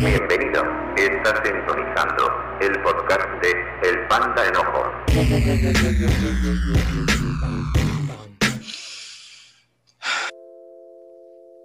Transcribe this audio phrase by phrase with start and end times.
[0.00, 0.62] Bienvenido,
[0.96, 2.24] estás sintonizando
[2.60, 3.50] el podcast de
[3.88, 4.82] El Panda Enojo.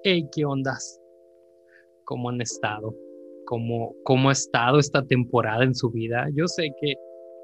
[0.04, 1.00] Hey, ¿qué ondas?
[2.06, 2.96] ¿Cómo han estado?
[3.46, 6.28] ¿Cómo, ¿Cómo ha estado esta temporada en su vida?
[6.34, 6.96] Yo sé que,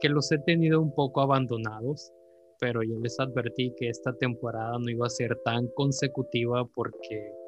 [0.01, 2.11] que los he tenido un poco abandonados,
[2.59, 7.42] pero yo les advertí que esta temporada no iba a ser tan consecutiva porque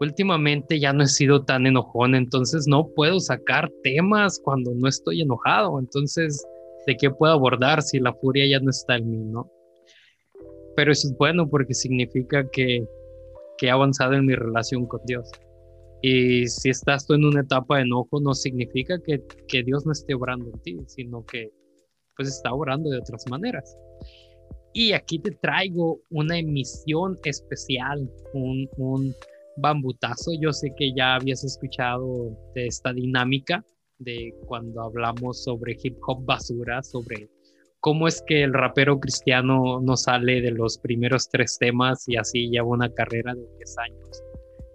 [0.00, 5.22] últimamente ya no he sido tan enojón, entonces no puedo sacar temas cuando no estoy
[5.22, 6.42] enojado, entonces,
[6.86, 9.50] ¿de qué puedo abordar si la furia ya no está en mí, no?
[10.76, 12.84] Pero eso es bueno porque significa que,
[13.58, 15.30] que he avanzado en mi relación con Dios.
[16.02, 19.92] Y si estás tú en una etapa de enojo, no significa que, que Dios no
[19.92, 21.50] esté obrando en ti, sino que
[22.16, 23.76] pues está obrando de otras maneras.
[24.72, 29.14] Y aquí te traigo una emisión especial, un, un
[29.56, 30.32] bambutazo.
[30.40, 33.64] Yo sé que ya habías escuchado de esta dinámica
[33.98, 37.28] de cuando hablamos sobre hip hop basura, sobre
[37.80, 42.48] cómo es que el rapero cristiano no sale de los primeros tres temas y así
[42.48, 44.22] lleva una carrera de 10 años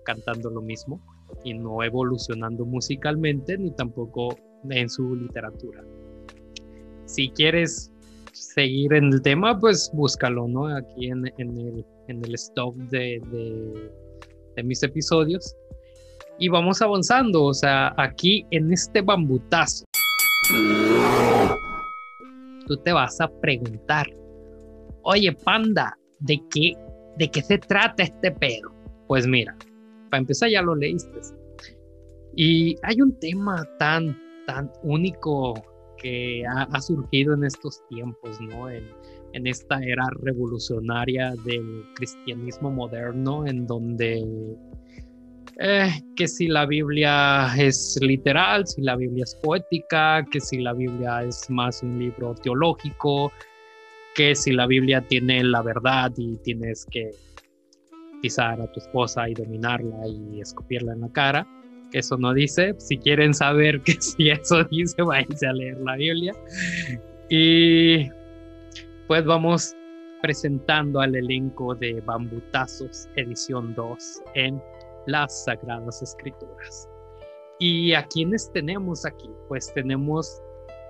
[0.05, 1.01] cantando lo mismo
[1.43, 4.35] y no evolucionando musicalmente ni tampoco
[4.69, 5.83] en su literatura.
[7.05, 7.91] Si quieres
[8.33, 10.67] seguir en el tema, pues búscalo, ¿no?
[10.67, 13.91] Aquí en, el, en el stop de, de,
[14.63, 15.55] mis episodios.
[16.37, 19.83] Y vamos avanzando, o sea, aquí en este bambutazo,
[22.65, 24.07] tú te vas a preguntar,
[25.03, 26.73] oye, panda, ¿de qué,
[27.17, 28.71] de qué se trata este pedo?
[29.07, 29.55] Pues mira,
[30.09, 31.19] para empezar ya lo leíste.
[32.35, 35.53] Y hay un tema tan, tan único
[35.97, 38.69] que ha, surgido en estos tiempos, ¿no?
[39.33, 44.25] En, esta era revolucionaria del cristianismo moderno, en donde
[45.59, 50.73] eh, que si la Biblia es literal, si la Biblia es poética, que si la
[50.73, 53.31] Biblia es más un libro teológico,
[54.15, 57.11] que si la Biblia tiene la verdad y tienes que
[58.21, 61.47] pisar a tu esposa y dominarla y escupirla en la cara
[61.93, 62.75] eso no dice.
[62.77, 66.33] Si quieren saber que si eso dice, váyanse a leer la Biblia.
[67.29, 68.09] Y
[69.09, 69.75] pues vamos
[70.21, 74.61] presentando al elenco de Bambutazos, edición 2, en
[75.07, 76.87] las Sagradas Escrituras.
[77.57, 79.27] ¿Y a quiénes tenemos aquí?
[79.47, 80.39] Pues tenemos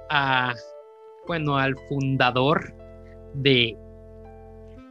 [0.10, 0.54] a,
[1.28, 2.74] bueno, al fundador
[3.36, 3.78] de,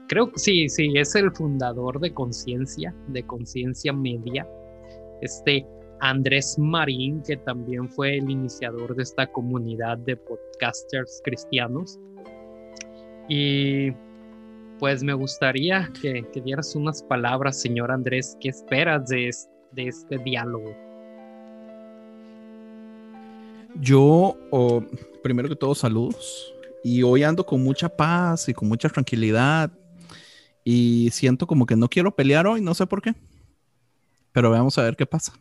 [0.09, 4.49] creo que sí, sí, es el fundador de Conciencia, de Conciencia Media,
[5.21, 5.67] este
[6.01, 12.01] Andrés Marín, que también fue el iniciador de esta comunidad de podcasters cristianos.
[13.29, 13.93] Y
[14.79, 19.31] pues me gustaría que, dieras unas palabras, señor Andrés, ¿qué esperas de,
[19.73, 20.75] de este diálogo?
[23.81, 24.37] Yo,
[25.23, 26.55] primero que todo, saludos.
[26.83, 29.71] Y hoy ando con mucha paz y con mucha tranquilidad.
[30.65, 33.15] Y siento como que no quiero pelear hoy, no sé por qué.
[34.33, 35.33] Pero vamos a ver qué pasa.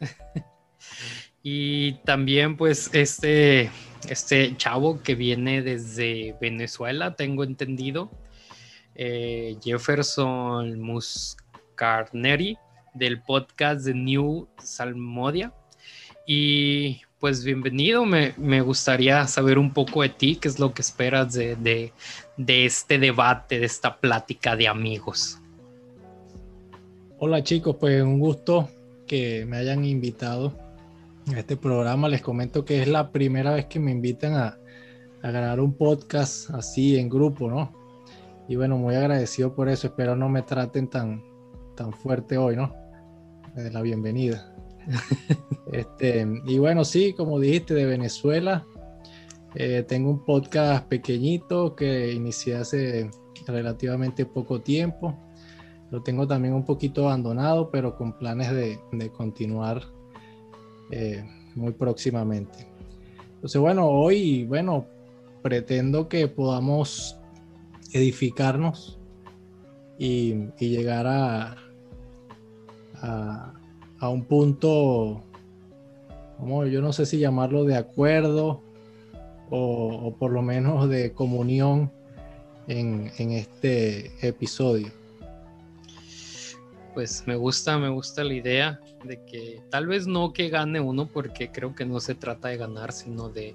[1.42, 3.70] y también pues este,
[4.08, 8.10] este chavo que viene desde Venezuela, tengo entendido,
[8.94, 12.56] eh, Jefferson Muscarneri
[12.94, 15.52] del podcast de New Salmodia.
[16.26, 21.32] Y pues bienvenido, me, gustaría saber un poco de ti, qué es lo que esperas
[21.32, 21.92] de,
[22.36, 25.38] de este debate, de esta plática de amigos.
[27.18, 28.68] Hola chicos, pues un gusto
[29.06, 30.67] que me hayan invitado
[31.36, 32.08] este programa.
[32.08, 34.58] Les comento que es la primera vez que me invitan a,
[35.22, 37.72] a grabar un podcast así en grupo, ¿no?
[38.48, 39.88] Y bueno, muy agradecido por eso.
[39.88, 41.22] Espero no me traten tan,
[41.76, 42.74] tan fuerte hoy, ¿no?
[43.54, 44.54] De la bienvenida.
[45.72, 48.64] este, y bueno, sí, como dijiste, de Venezuela.
[49.54, 53.10] Eh, tengo un podcast pequeñito que inicié hace
[53.46, 55.18] relativamente poco tiempo.
[55.90, 59.82] Lo tengo también un poquito abandonado, pero con planes de, continuar
[60.90, 61.24] eh,
[61.54, 62.66] muy próximamente.
[63.34, 64.86] Entonces, bueno, hoy, bueno,
[65.42, 67.16] pretendo que podamos
[67.92, 68.98] edificarnos
[69.98, 71.56] y, llegar a,
[73.00, 75.22] a, un punto,
[76.38, 78.62] como yo no sé si llamarlo de acuerdo
[79.50, 81.90] o, por lo menos de comunión
[82.66, 84.97] en, en este episodio
[86.98, 91.06] pues me gusta, me gusta la idea de que tal vez no que gane uno,
[91.06, 93.54] porque creo que no se trata de ganar, sino de,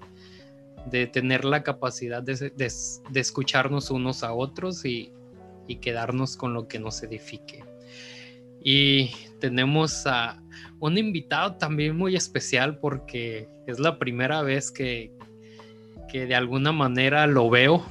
[1.12, 2.54] tener la capacidad de,
[3.14, 5.12] escucharnos unos a otros y,
[5.82, 7.66] quedarnos con lo que nos edifique.
[8.64, 9.12] Y
[9.42, 10.42] tenemos a
[10.80, 15.12] un invitado también muy especial porque es la primera vez que,
[16.10, 17.84] que de alguna manera lo veo.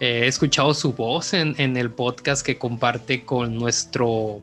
[0.00, 4.42] He escuchado su voz en, el podcast que comparte con nuestro,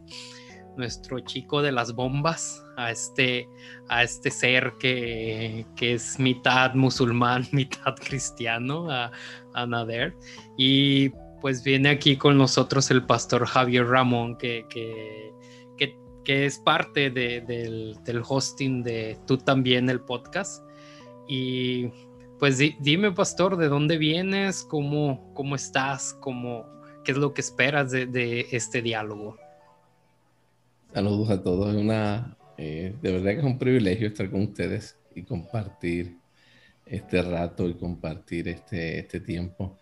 [0.78, 3.50] nuestro chico de las bombas, a este,
[3.90, 9.12] a este ser que, que es mitad musulmán, mitad cristiano, a,
[9.56, 10.16] a Nader.
[10.58, 11.10] Y
[11.42, 15.34] pues viene aquí con nosotros el pastor Javier Ramón, que, que,
[16.24, 20.62] que, es parte de, del, del, hosting de Tú también el podcast.
[21.26, 21.90] Y
[22.40, 24.64] pues dime, pastor, ¿de dónde vienes?
[24.64, 26.14] ¿Cómo, cómo estás?
[26.20, 26.66] ¿Cómo,
[27.04, 29.38] ¿Qué es lo que esperas de, de este diálogo?
[30.94, 31.76] Saludos a todos.
[31.76, 36.18] Una, eh, de verdad que es un privilegio estar con ustedes y compartir
[36.86, 39.78] este rato y compartir este, este tiempo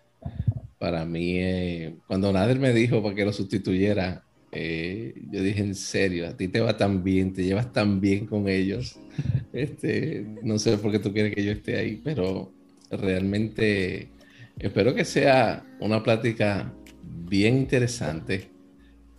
[0.78, 4.24] para mí, eh, cuando Nader me dijo para que lo sustituyera,
[4.58, 8.26] eh, yo dije, en serio, a ti te va tan bien, te llevas tan bien
[8.26, 8.98] con ellos.
[9.52, 12.52] Este, no sé por qué tú quieres que yo esté ahí, pero
[12.90, 14.10] realmente
[14.58, 18.50] espero que sea una plática bien interesante.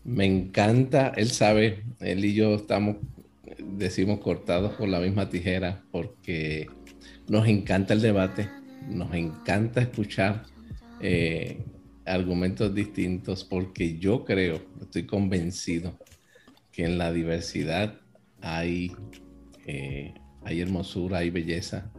[0.03, 2.97] Me encanta, él sabe, él y yo estamos,
[3.77, 6.67] decimos, cortados con la misma tijera porque
[7.27, 8.47] nos encanta el debate,
[8.87, 10.43] nos encanta escuchar
[11.01, 11.57] eh,
[12.07, 15.98] argumentos distintos porque yo creo, estoy convencido
[16.71, 18.00] que en la diversidad
[18.42, 18.92] hay,
[19.65, 20.13] eh,
[20.44, 21.92] hay hermosura, hay belleza.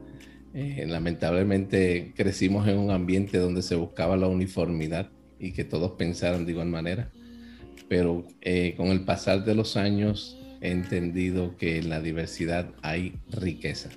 [0.55, 6.47] Eh, lamentablemente crecimos en un ambiente donde se buscaba la uniformidad y que todos pensaran
[6.47, 7.11] de igual manera,
[7.89, 8.27] pero
[8.77, 13.91] con el pasar de los años he entendido que en la diversidad hay riqueza.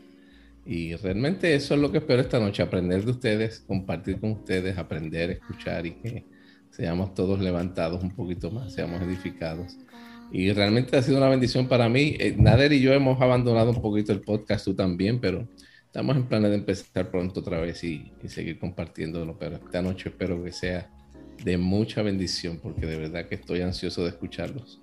[0.65, 4.77] Y realmente eso es lo que espero esta noche, aprender de ustedes, compartir con ustedes,
[4.77, 6.25] aprender, escuchar y que
[6.69, 9.77] seamos todos levantados un poquito más, seamos edificados.
[10.31, 12.15] Y realmente ha sido una bendición para mí.
[12.19, 15.47] Eh, Nader y yo hemos abandonado un poquito el podcast, tú también, pero
[15.85, 19.37] estamos en planes de empezar pronto otra vez y, y seguir compartiéndolo.
[19.37, 20.89] Pero esta noche espero que sea
[21.43, 24.79] de mucha bendición, porque de verdad que estoy ansioso de escucharlos.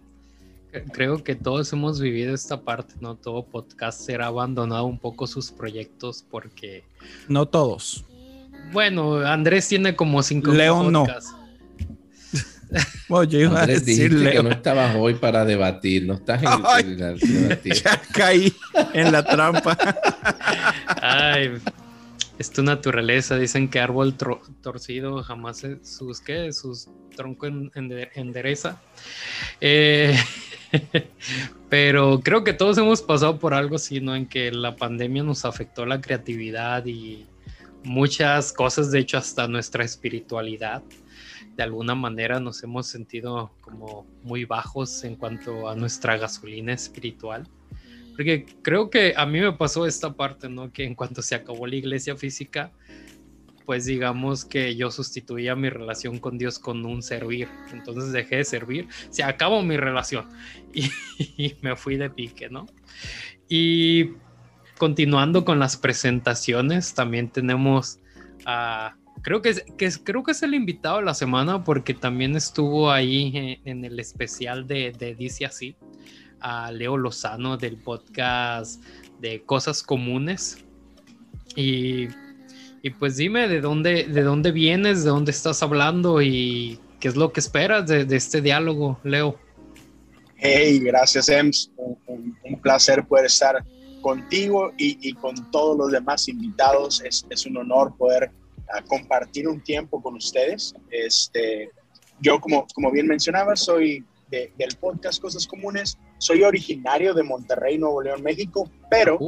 [0.93, 3.15] Creo que todos hemos vivido esta parte, ¿no?
[3.15, 6.85] Todo podcaster ha abandonado un poco sus proyectos porque...
[7.29, 8.05] No todos.
[8.73, 11.07] Bueno, Andrés tiene como cinco León no.
[13.09, 17.73] Bueno, yo iba a decir que no estabas hoy para debatir, no estás en, debatir.
[17.73, 18.53] Ya caí
[18.93, 19.79] en la trampa.
[21.01, 21.53] Ay,
[22.39, 23.37] es tu naturaleza.
[23.37, 26.53] Dicen que árbol torcido jamás sus, ¿qué?
[26.53, 27.51] sus troncos
[28.15, 28.81] endereza.
[29.61, 30.17] Eh,
[31.69, 34.15] Pero creo que todos hemos pasado por algo así, ¿no?
[34.15, 37.27] En que la pandemia nos afectó la creatividad y
[37.85, 40.83] muchas cosas, de hecho, hasta nuestra espiritualidad.
[41.57, 47.49] De alguna manera nos hemos sentido como muy bajos en cuanto a nuestra gasolina espiritual.
[48.19, 50.73] Porque creo que a mí me pasó esta parte, ¿no?
[50.73, 52.73] Que en cuanto se acabó la iglesia física,
[53.65, 57.47] pues digamos que yo sustituía mi relación con Dios con un servir.
[57.73, 60.29] Entonces dejé de servir, se acabó mi relación
[60.75, 62.67] y, me fui de pique, ¿no?
[63.49, 64.15] Y
[64.79, 68.01] continuando con las presentaciones, también tenemos
[68.45, 68.97] a...
[69.23, 72.91] Creo que, es, que creo que es el invitado de la semana porque también estuvo
[72.91, 75.77] ahí en, el especial de, de Dice Así,
[76.41, 78.83] a Leo Lozano del podcast
[79.21, 80.65] de Cosas Comunes.
[81.57, 82.09] Y
[82.83, 87.17] y pues dime de dónde, de dónde vienes, de dónde estás hablando y qué es
[87.17, 89.39] lo que esperas de, este diálogo, Leo.
[90.37, 91.71] Hey, gracias, Ems.
[91.77, 93.65] Un, placer poder estar
[94.01, 97.03] contigo y, con todos los demás invitados.
[97.05, 98.31] Es, es un honor poder
[98.73, 100.75] ah, compartir un tiempo con ustedes.
[100.91, 101.71] Este,
[102.21, 105.99] yo, como, como bien mencionaba, soy del podcast Cosas Comunes.
[106.19, 109.19] Soy originario de Monterrey, Nuevo León, México, pero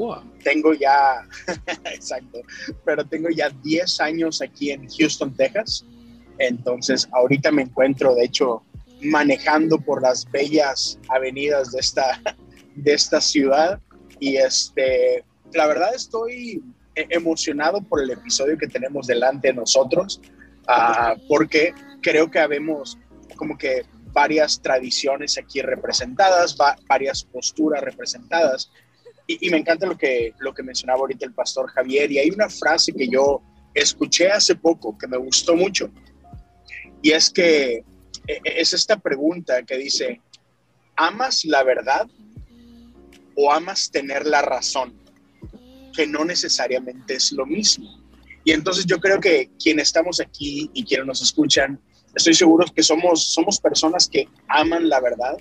[0.42, 1.26] tengo ya,
[1.84, 2.40] exacto,
[2.84, 5.84] pero tengo ya 10 años aquí en Houston, Texas.
[6.38, 8.62] Entonces, ahorita me encuentro, de hecho,
[9.02, 12.20] manejando por las bellas avenidas de esta,
[12.74, 13.80] de esta ciudad.
[14.18, 16.62] Y este, la verdad estoy
[16.94, 20.20] e-, emocionado por el episodio que tenemos delante de nosotros,
[20.68, 22.98] uh, porque creo que habemos
[23.36, 26.56] como que varias tradiciones aquí representadas,
[26.88, 28.70] varias posturas representadas.
[29.26, 32.10] Y, me encanta lo que, lo que mencionaba ahorita el pastor Javier.
[32.10, 33.40] Y hay una frase que yo
[33.74, 35.90] escuché hace poco que me gustó mucho.
[37.00, 37.84] Y es que
[38.26, 40.20] e, e, es esta pregunta que dice,
[40.96, 42.08] ¿amas la verdad
[43.36, 44.94] o amas tener la razón?
[45.94, 48.00] Que no necesariamente es lo mismo.
[48.44, 51.80] Y entonces yo creo que quienes estamos aquí y quienes nos escuchan,
[52.14, 55.36] estoy seguro que somos, somos personas que aman la verdad,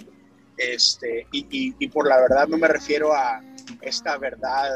[0.57, 3.41] Este, y, por la verdad no me refiero a
[3.81, 4.69] esta verdad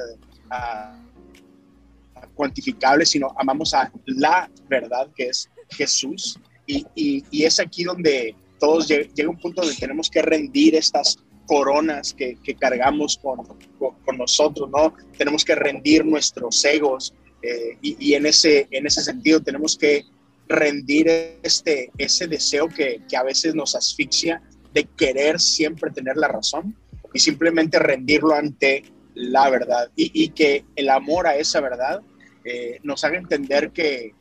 [2.36, 6.40] cuantificable, sino amamos a la verdad que es Jesús.
[6.66, 8.34] Y, y es aquí donde
[8.64, 13.46] todos llega un punto donde tenemos que rendir estas coronas que, que cargamos con,
[13.78, 14.94] con, nosotros, ¿no?
[15.18, 20.06] Tenemos que rendir nuestros egos eh, y, y, en, ese, en ese sentido tenemos que
[20.48, 21.08] rendir
[21.42, 24.42] este, ese deseo que, que, a veces nos asfixia
[24.74, 26.76] de querer siempre tener la razón
[27.14, 28.84] y simplemente rendirlo ante
[29.16, 32.02] la verdad y, que el amor a esa verdad
[32.46, 34.14] eh, nos haga entender que,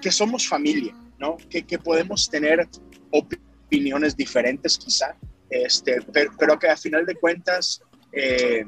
[0.00, 1.36] que somos familia, ¿no?
[1.48, 2.68] Que, que podemos tener
[3.10, 5.16] opiniones diferentes quizá,
[5.50, 7.80] este, pero, que a final de cuentas
[8.12, 8.64] eh,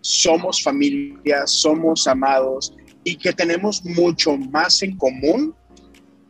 [0.00, 5.54] somos familia, somos amados y que tenemos mucho más en común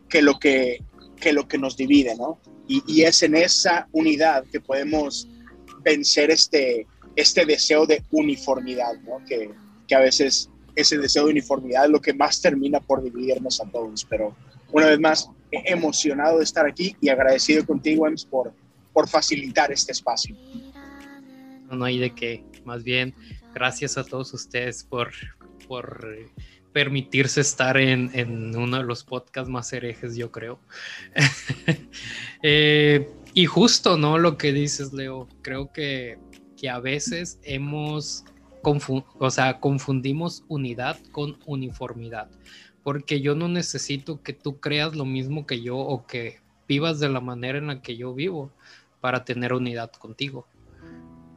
[0.09, 0.83] que lo que,
[1.21, 2.41] que, lo que nos divide, ¿no?
[2.67, 5.27] Y, es en esa unidad que podemos
[5.83, 6.87] vencer este,
[7.17, 9.25] este deseo de uniformidad, ¿no?
[9.27, 9.51] Que,
[9.87, 13.71] que a veces ese deseo de uniformidad es lo que más termina por dividirnos a
[13.71, 14.05] todos.
[14.05, 14.37] Pero
[14.71, 18.53] una vez más, emocionado de estar aquí y agradecido contigo, Ems, por,
[18.93, 20.37] por facilitar este espacio.
[21.71, 22.45] No, hay de qué.
[22.65, 23.15] Más bien,
[23.55, 25.13] gracias a todos ustedes por,
[25.67, 26.07] por
[26.73, 30.59] permitirse estar en, en uno de los podcasts más herejes, yo creo.
[32.41, 34.17] Eh, y justo, ¿no?
[34.17, 36.19] Lo que dices, Leo, creo que,
[36.57, 38.25] que a veces hemos,
[39.19, 42.31] o sea, confundimos unidad con uniformidad,
[42.85, 47.09] porque yo no necesito que tú creas lo mismo que yo o que vivas de
[47.09, 48.53] la manera en la que yo vivo
[49.01, 50.47] para tener unidad contigo.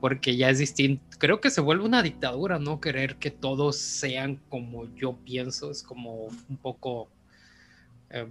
[0.01, 1.01] Porque ya es distinto.
[1.17, 2.81] Creo que se vuelve una dictadura, ¿no?
[2.81, 5.71] Querer que todos sean como yo pienso.
[5.71, 7.07] Es como un poco
[8.09, 8.27] eh.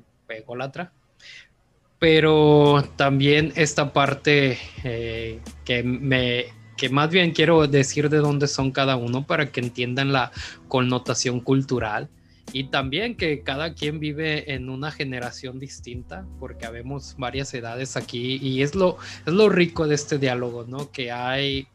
[1.99, 6.45] Pero también esta parte eh, que me
[6.77, 10.33] que más bien quiero decir de dónde son cada uno para que entiendan la
[10.67, 12.09] connotación cultural
[12.53, 18.39] y también que cada quien vive en una generación distinta, porque habemos varias edades aquí
[18.43, 20.91] y es lo, es lo rico de este diálogo, ¿no?
[20.91, 21.69] Que hay,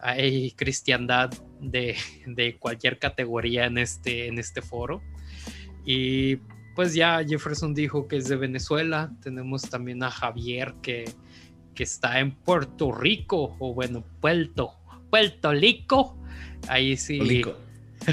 [0.00, 1.96] hay cristiandad de,
[2.26, 5.02] de cualquier categoría en este, en este foro.
[5.84, 6.36] Y
[6.74, 11.04] pues ya Jefferson dijo que es de Venezuela, tenemos también a Javier que,
[11.74, 14.72] que está en Puerto Rico, o bueno, Puerto,
[15.10, 16.18] Puerto Rico.
[16.66, 17.42] Ahí sí.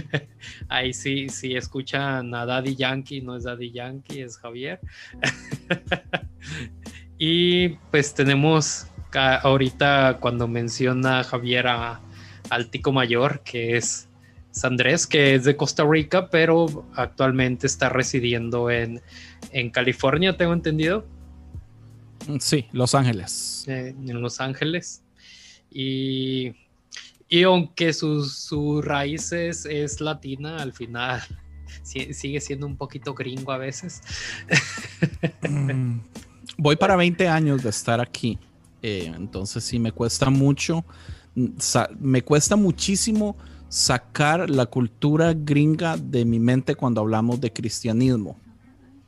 [0.69, 4.79] Ahí sí, sí escuchan a Daddy Yankee, no es Daddy Yankee, es Javier.
[7.17, 14.09] y pues tenemos ahorita cuando menciona Javier al tico mayor, que es
[14.63, 19.01] Andrés, que es de Costa Rica, pero actualmente está residiendo en,
[19.51, 21.05] en California, tengo entendido.
[22.39, 23.65] Sí, Los Ángeles.
[23.67, 25.03] Eh, en Los Ángeles.
[25.69, 26.53] Y
[27.27, 31.21] y aunque sus su raíces es latina, al final
[31.83, 34.01] sigue siendo un poquito gringo a veces.
[35.49, 35.99] Mm,
[36.57, 38.37] voy para 20 años de estar aquí.
[38.81, 40.85] Eh, entonces sí me cuesta mucho,
[41.33, 41.49] mm,
[41.99, 43.35] me cuesta muchísimo
[43.67, 48.39] sacar la cultura gringa de mi mente cuando hablamos de cristianismo.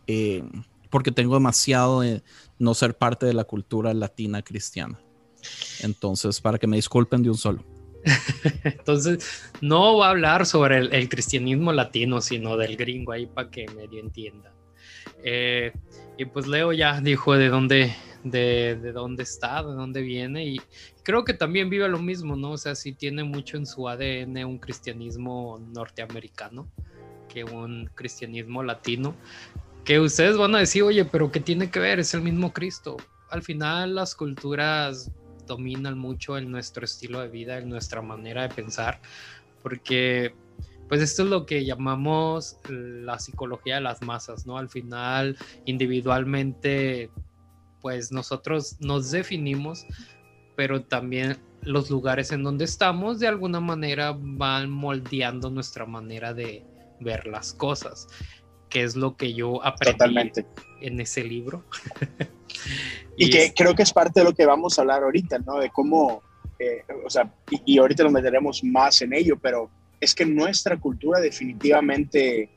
[0.08, 0.44] Eh,
[0.90, 2.24] porque tengo demasiado de
[2.58, 5.00] no ser parte de la cultura latina cristiana.
[5.82, 7.77] Entonces, para que me disculpen de un solo.
[8.64, 13.68] Entonces, no va a hablar sobre el, cristianismo latino, sino del gringo ahí para que
[13.76, 14.54] medio entienda.
[15.24, 15.72] Eh,
[16.18, 20.62] y pues Leo ya dijo de dónde, de, dónde está, de dónde viene, y
[21.04, 22.52] creo que también vive lo mismo, ¿no?
[22.52, 26.68] O sea, sí tiene mucho en su ADN un cristianismo norteamericano
[27.28, 29.14] que un cristianismo latino,
[29.84, 32.00] que ustedes van a decir, oye, pero ¿qué tiene que ver?
[32.00, 32.98] Es el mismo Cristo.
[33.30, 35.12] Al final las culturas
[35.48, 39.02] dominan mucho en nuestro estilo de vida, en nuestra manera de pensar,
[39.64, 40.36] porque
[40.88, 44.58] pues esto es lo que llamamos la psicología de las masas, ¿no?
[44.58, 47.10] Al final, individualmente,
[47.82, 49.86] pues nosotros nos definimos,
[50.56, 56.66] pero también los lugares en donde estamos de alguna manera van moldeando nuestra manera de
[57.00, 58.08] ver las cosas,
[58.78, 60.32] que es lo que yo aprendí
[60.82, 61.64] en ese libro.
[63.20, 65.58] Y, que creo que es parte de lo que vamos a hablar ahorita, ¿no?
[65.58, 66.22] De cómo,
[66.60, 67.34] eh, o sea,
[67.66, 72.48] y, ahorita nos meteremos más en ello, pero es que nuestra cultura definitivamente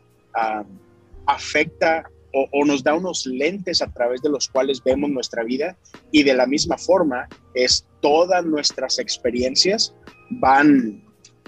[1.25, 5.79] afecta o, o, nos da unos lentes a través de los cuales vemos nuestra vida
[6.13, 9.95] y de la misma forma es todas nuestras experiencias
[10.29, 11.03] van,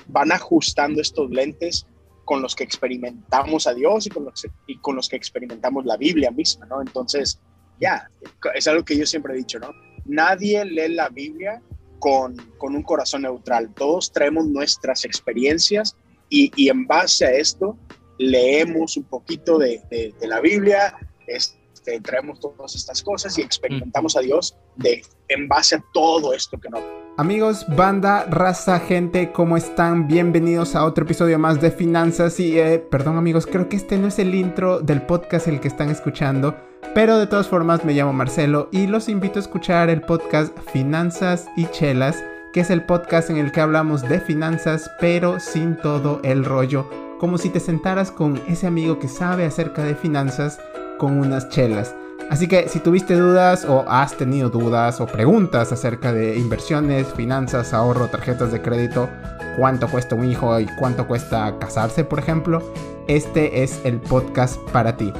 [0.06, 1.86] van ajustando estos lentes
[2.24, 5.96] con los que experimentamos a Dios y con los, y con los que experimentamos la
[5.96, 6.80] Biblia misma, ¿no?
[6.80, 7.40] Entonces,
[7.80, 8.10] ya,
[8.54, 9.72] es algo que yo siempre he dicho, ¿no?
[10.04, 11.62] Nadie lee la Biblia
[11.98, 13.72] con, con un corazón neutral.
[13.74, 15.96] Todos traemos nuestras experiencias
[16.28, 17.76] y, y en base a esto
[18.18, 24.20] leemos un poquito de, de, la Biblia, este, traemos todas estas cosas y experimentamos a
[24.20, 26.82] Dios de, en base a todo esto que nos
[27.18, 30.08] Amigos, banda, raza, gente, ¿cómo están?
[30.08, 34.08] Bienvenidos a otro episodio más de Finanzas y, eh, perdón amigos, creo que este no
[34.08, 36.56] es el intro del podcast el que están escuchando,
[36.94, 41.48] pero de todas formas me llamo Marcelo y los invito a escuchar el podcast Finanzas
[41.54, 46.18] y Chelas, que es el podcast en el que hablamos de finanzas, pero sin todo
[46.24, 46.88] el rollo,
[47.20, 50.58] como si te sentaras con ese amigo que sabe acerca de finanzas
[50.98, 51.94] con unas chelas.
[52.32, 57.74] Así que si tuviste dudas o has tenido dudas o preguntas acerca de inversiones, finanzas,
[57.74, 59.10] ahorro, tarjetas de crédito,
[59.58, 62.62] cuánto cuesta un hijo y cuánto cuesta casarse, por ejemplo,
[63.06, 65.12] este es el podcast para ti.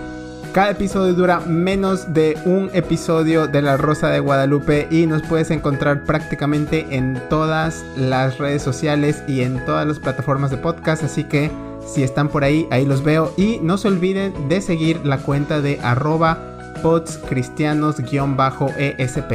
[0.54, 5.50] Cada episodio dura menos de un episodio de La Rosa de Guadalupe y nos puedes
[5.50, 11.25] encontrar prácticamente en todas las redes sociales y en todas las plataformas de podcast, así
[11.25, 11.50] que
[11.87, 15.61] si están por ahí, ahí los veo y no se olviden de seguir la cuenta
[15.61, 16.51] de arroba
[16.83, 19.33] podscristianos-esp.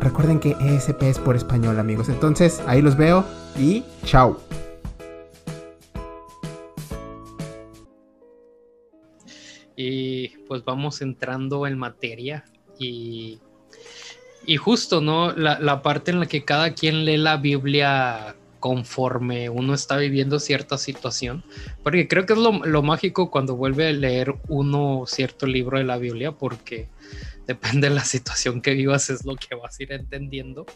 [0.00, 2.08] Recuerden que ESP es por español, amigos.
[2.08, 3.24] Entonces, ahí los veo
[3.58, 4.40] y chao.
[9.76, 12.44] Y pues vamos entrando en materia
[12.78, 13.40] y,
[14.46, 15.32] y justo, ¿no?
[15.32, 20.38] La, la, parte en la que cada quien lee la Biblia conforme uno está viviendo
[20.38, 21.42] cierta situación,
[21.82, 25.96] porque creo que es lo, mágico cuando vuelve a leer uno cierto libro de la
[25.96, 26.88] Biblia, porque
[27.46, 30.66] depende de la situación que vivas es lo que vas a ir entendiendo.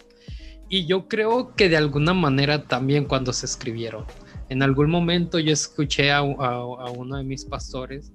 [0.68, 4.06] Y yo creo que de alguna manera también cuando se escribieron,
[4.48, 8.12] en algún momento yo escuché a, uno de mis pastores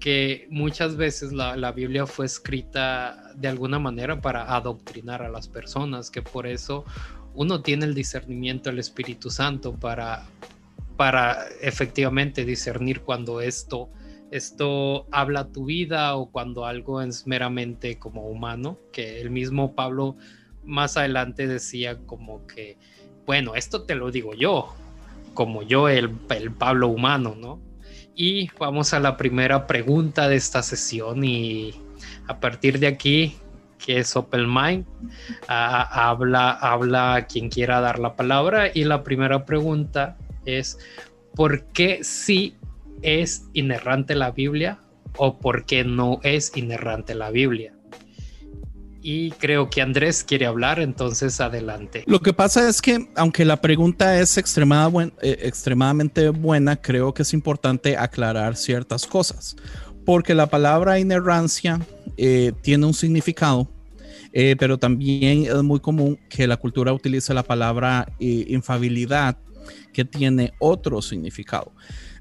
[0.00, 6.10] que muchas veces la, Biblia fue escrita de alguna manera para adoctrinar a las personas,
[6.10, 6.84] que por eso
[7.34, 10.26] uno tiene el discernimiento del Espíritu Santo para,
[10.96, 13.88] para efectivamente discernir cuando esto,
[14.30, 20.16] esto habla tu vida o cuando algo es meramente como humano, que el mismo Pablo
[20.64, 22.76] más adelante decía como que,
[23.26, 24.74] bueno, esto te lo digo yo,
[25.34, 27.60] como yo el, el Pablo humano, ¿no?
[28.14, 31.74] Y vamos a la primera pregunta de esta sesión y
[32.26, 33.36] a partir de aquí,
[33.84, 39.44] que es Open Mind, uh, habla, habla quien quiera dar la palabra y la primera
[39.44, 40.78] pregunta es,
[41.34, 42.56] ¿por qué sí
[43.02, 44.78] es inerrante la Biblia
[45.16, 47.74] o por qué no es inerrante la Biblia?
[49.02, 52.04] y creo que Andrés quiere hablar, entonces adelante.
[52.06, 57.14] Lo que pasa es que, aunque la pregunta es extremada buen, eh, extremadamente buena, creo
[57.14, 59.56] que es importante aclarar ciertas cosas,
[60.10, 61.78] porque la palabra inerrancia
[62.16, 63.70] eh, tiene un significado,
[64.32, 69.38] eh, pero también es muy común que la cultura utilice la palabra eh, infabilidad,
[69.92, 71.72] que tiene otro significado.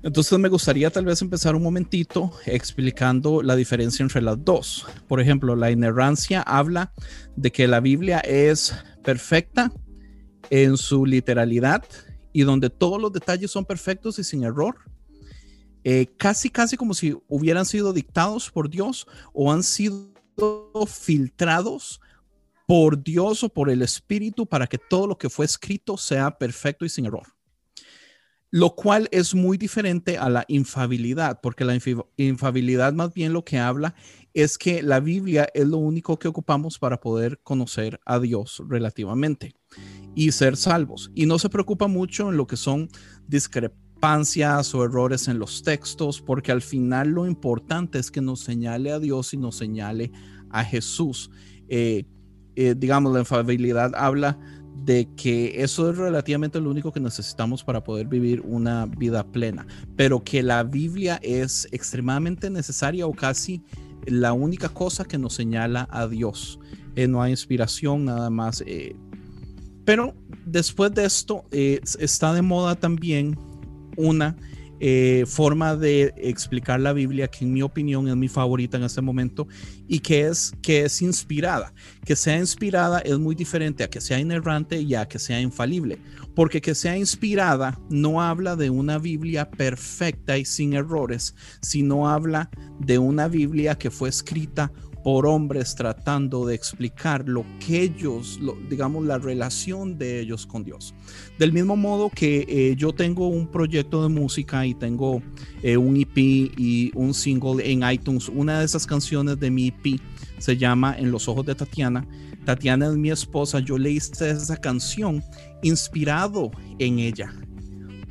[0.04, 4.86] Entonces me gustaría tal vez empezar un momentito explicando la diferencia entre las dos.
[5.08, 6.93] Por ejemplo, la inerrancia habla
[7.38, 8.71] de que la Biblia es
[9.04, 9.71] perfecta
[10.52, 11.84] en su literalidad
[12.34, 14.75] y donde todos los detalles son perfectos y sin error.
[15.84, 20.12] Eh, casi, casi como si hubieran sido dictados por Dios o han sido
[20.88, 22.02] filtrados
[22.68, 26.86] por Dios o por el Espíritu para que todo lo que fue escrito sea perfecto
[26.86, 27.28] y sin error
[28.52, 31.78] lo cual es muy diferente a la infabilidad, porque la
[32.18, 33.96] infabilidad más bien lo que habla
[34.34, 39.54] es que la Biblia es lo único que ocupamos para poder conocer a Dios relativamente
[40.15, 41.12] y ser salvos.
[41.13, 42.89] Y no se preocupa mucho en lo que son
[43.28, 48.92] discrepancias o errores en los textos, porque al final lo importante es que nos señale
[48.92, 50.12] a Dios y nos señale
[50.50, 51.30] a Jesús.
[51.68, 52.06] Eh,
[52.56, 54.38] eh, digamos, la infabilidad habla
[54.86, 59.68] de que eso es relativamente lo único que necesitamos para poder vivir una vida plena,
[59.96, 63.62] pero que la Biblia es extremadamente necesaria o casi
[64.06, 66.60] la única cosa que nos señala a Dios.
[66.96, 68.64] Eh, no hay inspiración nada más.
[68.66, 68.96] Eh.
[69.86, 70.14] pero
[70.46, 73.38] después de esto eh, está de moda también
[74.00, 74.36] una
[74.82, 79.02] eh, forma de explicar la Biblia que en mi opinión es mi favorita en este
[79.02, 79.46] momento
[79.90, 81.74] y que es que es inspirada.
[82.06, 86.00] Que sea inspirada es muy diferente a que sea inerrante y a que sea infalible,
[86.34, 92.50] porque que sea inspirada no habla de una Biblia perfecta y sin errores, sino habla
[92.80, 94.72] de una Biblia que fue escrita
[95.04, 100.64] por hombres tratando de explicar lo que ellos, lo, digamos, la relación de ellos con
[100.64, 100.94] Dios.
[101.38, 105.22] Del mismo modo que eh, yo tengo un proyecto de música y tengo
[105.64, 110.02] eh, un EP y un single en iTunes, una de esas canciones de mi EP
[110.38, 112.06] se llama En los ojos de Tatiana.
[112.46, 115.24] Tatiana es mi esposa, yo leí esa canción
[115.62, 117.34] inspirado en ella.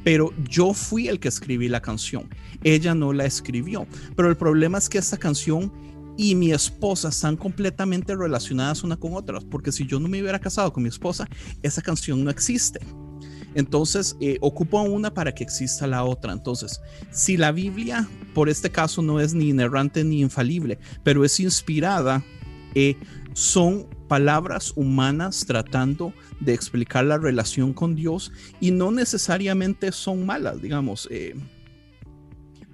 [0.04, 2.28] Pero yo fui el que escribí la canción.
[2.62, 3.86] Ella no la escribió.
[4.16, 5.72] Pero el problema es que esta canción
[6.18, 10.40] y mi esposa están completamente relacionadas una con otras, porque si yo no me hubiera
[10.40, 11.28] casado con mi esposa,
[11.62, 12.80] esa canción no existe.
[13.54, 16.32] Entonces, eh, ocupo una para que exista la otra.
[16.32, 16.80] Entonces,
[17.12, 22.22] si la Biblia, por este caso, no es ni inerrante ni infalible, pero es inspirada,
[22.74, 22.96] eh,
[23.32, 30.60] son palabras humanas tratando de explicar la relación con Dios y no necesariamente son malas,
[30.60, 31.06] digamos.
[31.12, 31.36] Eh,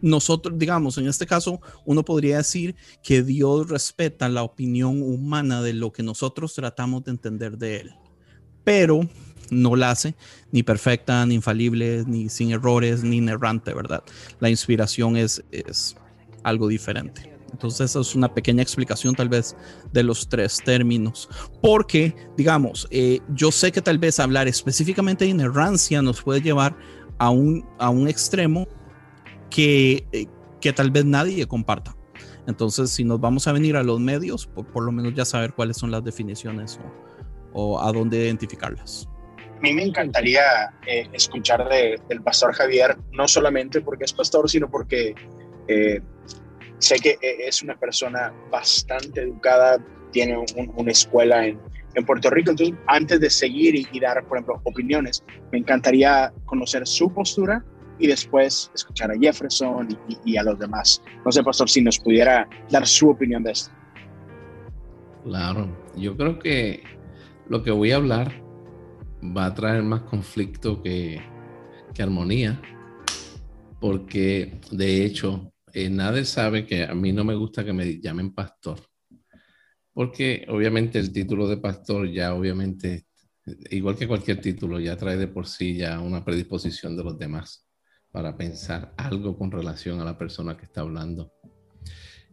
[0.04, 5.72] nosotros, digamos, en este caso, uno podría decir que Dios respeta la opinión humana de
[5.72, 7.94] lo que nosotros tratamos de entender de Él,
[8.64, 9.08] pero
[9.50, 10.14] no la hace
[10.52, 14.04] ni perfecta, ni infalible, ni sin errores, ni inerrante, ¿verdad?
[14.40, 15.96] La inspiración es, es
[16.42, 17.32] algo diferente.
[17.50, 19.56] Entonces, esa es una pequeña explicación tal vez
[19.90, 21.30] de los tres términos.
[21.62, 26.76] Porque, digamos, eh, yo sé que tal vez hablar específicamente de inerrancia nos puede llevar
[27.16, 28.68] a un, a un extremo
[29.50, 30.26] que, eh,
[30.60, 31.96] que tal vez nadie comparta.
[32.46, 35.76] Entonces, si nos vamos a venir a los medios, por, lo menos ya saber cuáles
[35.76, 36.78] son las definiciones
[37.52, 39.08] o, a dónde identificarlas.
[39.56, 40.42] A mí me encantaría
[40.86, 45.14] eh, escuchar del pastor Javier, no solamente porque es pastor, sino porque
[45.68, 46.02] eh,
[46.78, 50.36] sé que es una persona bastante educada, tiene
[50.76, 51.58] una escuela en,
[51.94, 52.50] en, Puerto Rico.
[52.50, 57.64] Entonces, antes de seguir y, y, dar, por ejemplo, opiniones, me encantaría conocer su postura
[57.98, 59.88] y después escuchar a Jefferson
[60.24, 61.02] y, a los demás.
[61.24, 63.70] No sé, Pastor, si nos pudiera dar su opinión de esto.
[65.24, 66.82] Claro, yo creo que
[67.48, 68.42] lo que voy a hablar
[69.24, 71.22] va a traer más conflicto que,
[71.94, 72.60] que armonía,
[73.80, 78.34] porque de hecho eh, nadie sabe que a mí no me gusta que me llamen
[78.34, 78.80] pastor,
[79.94, 83.06] porque obviamente el título de pastor ya obviamente,
[83.70, 87.64] igual que cualquier título, ya trae de por sí ya una predisposición de los demás
[88.14, 91.32] para pensar algo con relación a la persona que está hablando.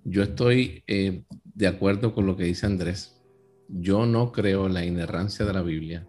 [0.03, 3.19] Yo estoy eh, de acuerdo con lo que dice Andrés.
[3.67, 6.07] Yo no creo en la inerrancia de la Biblia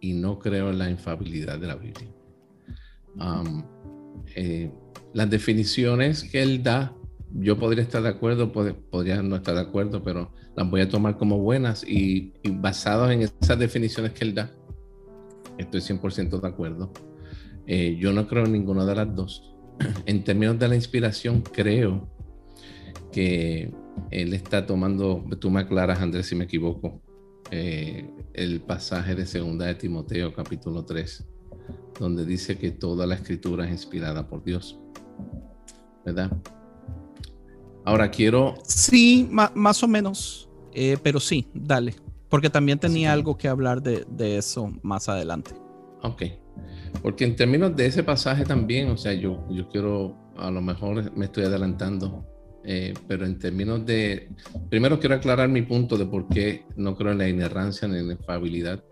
[0.00, 2.08] y no creo en la infabilidad de la Biblia.
[4.34, 4.72] Eh,
[5.12, 6.96] las definiciones que él da,
[7.34, 11.18] yo podría estar de acuerdo, podría no estar de acuerdo, pero las voy a tomar
[11.18, 14.50] como buenas y, y basadas en esas definiciones que él da,
[15.58, 16.90] estoy 100% de acuerdo.
[17.66, 19.52] Eh, yo no creo en ninguna de las dos.
[20.06, 22.08] En términos de la inspiración, creo
[23.12, 23.72] que
[24.10, 27.00] él está tomando, tú me aclaras, Andrés, si me equivoco,
[27.50, 31.26] eh, el pasaje de segunda de Timoteo, capítulo 3,
[31.98, 34.78] donde dice que toda la escritura es inspirada por Dios.
[36.04, 36.30] ¿Verdad?
[37.84, 38.54] Ahora quiero...
[38.64, 41.94] Sí, más o menos, eh, pero sí, dale,
[42.28, 45.52] porque también tenía algo que hablar de, de eso más adelante.
[46.02, 46.22] Ok.
[47.02, 51.16] Porque en términos de ese pasaje también, o sea, yo, yo quiero, a lo mejor
[51.16, 52.24] me estoy adelantando,
[52.64, 54.28] eh, pero en términos de,
[54.68, 58.08] primero quiero aclarar mi punto de por qué no creo en la inerrancia ni en
[58.08, 58.82] la infabilidad.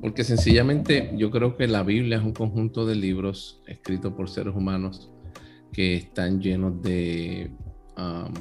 [0.00, 4.54] Porque sencillamente yo creo que la Biblia es un conjunto de libros escritos por seres
[4.54, 5.10] humanos
[5.72, 7.50] que están llenos de
[7.96, 8.32] um,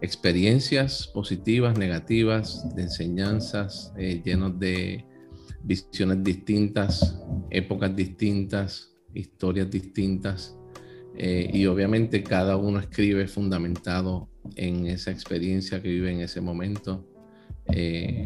[0.00, 5.04] experiencias positivas, negativas, de enseñanzas, eh, llenos de
[5.66, 10.56] visiones distintas, épocas distintas, historias distintas.
[11.18, 17.04] Eh, y obviamente cada uno escribe fundamentado en esa experiencia que vive en ese momento.
[17.72, 18.22] Eh,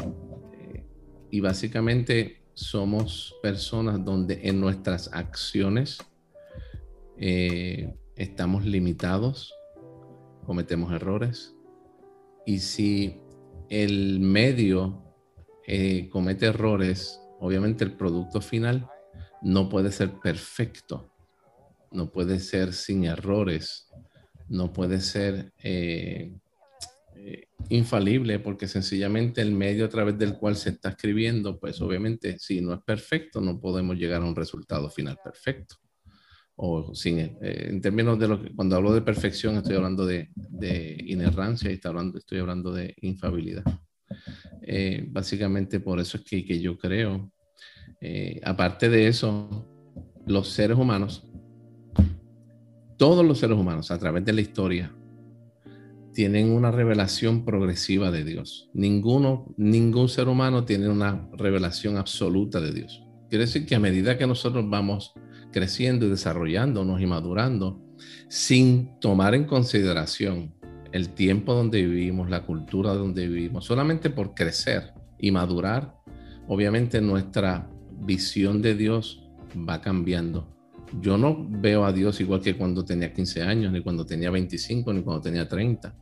[1.31, 5.98] y básicamente somos personas donde en nuestras acciones
[7.16, 9.55] eh, estamos limitados,
[10.44, 11.55] cometemos errores.
[12.44, 13.16] Y si
[13.70, 15.05] el medio
[16.11, 18.88] comete errores obviamente el producto final
[19.42, 21.11] no puede ser perfecto,
[21.90, 23.88] no puede ser sin errores,
[24.48, 26.33] no puede ser eh,
[27.16, 32.38] eh, infalible porque sencillamente el medio a través del cual se está escribiendo, pues obviamente
[32.38, 35.76] si no es perfecto no podemos llegar a un resultado final perfecto.
[36.62, 40.29] O sin, eh, en términos de lo que, cuando hablo de perfección estoy hablando de,
[40.35, 43.64] de inerrancia y estoy hablando, de infabilidad.
[44.62, 47.33] Eh, básicamente por eso es que, yo creo,
[48.01, 49.66] eh, aparte de eso,
[50.27, 51.27] los seres humanos,
[52.96, 54.94] todos los seres humanos a través de la historia,
[56.12, 58.68] tienen una revelación progresiva de Dios.
[58.75, 63.03] Ninguno, ningún ser humano tiene una revelación absoluta de Dios.
[63.29, 65.14] Quiere decir que a medida que nosotros vamos
[65.53, 67.81] creciendo y desarrollándonos y madurando,
[68.29, 70.55] sin tomar en consideración
[70.92, 75.94] el tiempo donde vivimos, la cultura donde vivimos, solamente por crecer y madurar,
[76.48, 77.68] obviamente nuestra
[78.00, 79.22] visión de Dios
[79.57, 80.48] va cambiando.
[81.00, 84.92] Yo no veo a Dios igual que cuando tenía 15 años, ni cuando tenía 25,
[84.92, 85.94] ni cuando tenía 30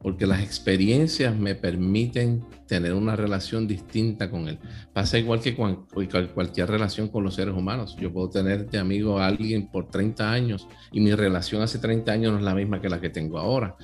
[0.00, 4.58] porque las experiencias me permiten tener una relación distinta con él.
[4.92, 7.96] Pasa igual que cualquier relación con los seres humanos.
[7.98, 12.12] Yo puedo tener de amigo a alguien por 30 años y mi relación hace 30
[12.12, 13.76] años no es la misma que la que tengo ahora.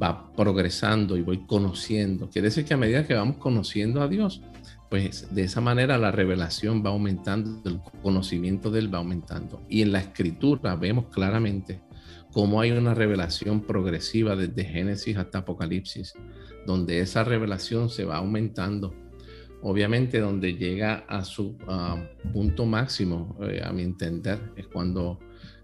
[0.00, 2.28] Va progresando y voy conociendo.
[2.28, 4.42] Quiere decir que a medida que vamos conociendo a Dios,
[4.90, 9.62] pues de esa manera la revelación va aumentando, el conocimiento de él va aumentando.
[9.68, 11.80] Y en la escritura vemos claramente
[12.32, 16.14] cómo hay una revelación progresiva desde Génesis hasta Apocalipsis,
[16.66, 18.94] donde esa revelación se va aumentando.
[19.62, 21.56] Obviamente donde llega a su
[22.32, 25.18] punto máximo, eh, a mi entender, es cuando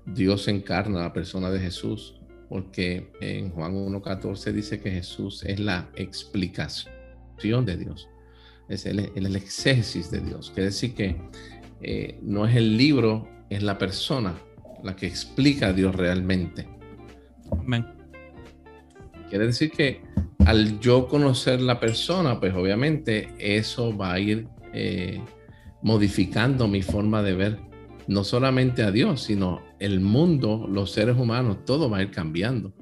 [0.06, 2.19] Dios encarna a la persona de Jesús,
[2.50, 8.08] porque en Juan 1.14 dice que Jesús es la explicación de Dios,
[8.68, 10.50] es el, el, exégesis de Dios.
[10.50, 11.16] Quiere decir que
[11.80, 14.34] eh, no es el libro, es la persona
[14.82, 16.68] la que explica a Dios realmente.
[19.28, 20.02] Quiere decir que
[20.44, 25.20] al yo conocer la persona, pues obviamente eso va a ir eh,
[25.82, 27.60] modificando mi forma de ver
[28.08, 32.72] no solamente a Dios, sino el mundo, los seres humanos, todo va a ir cambiando.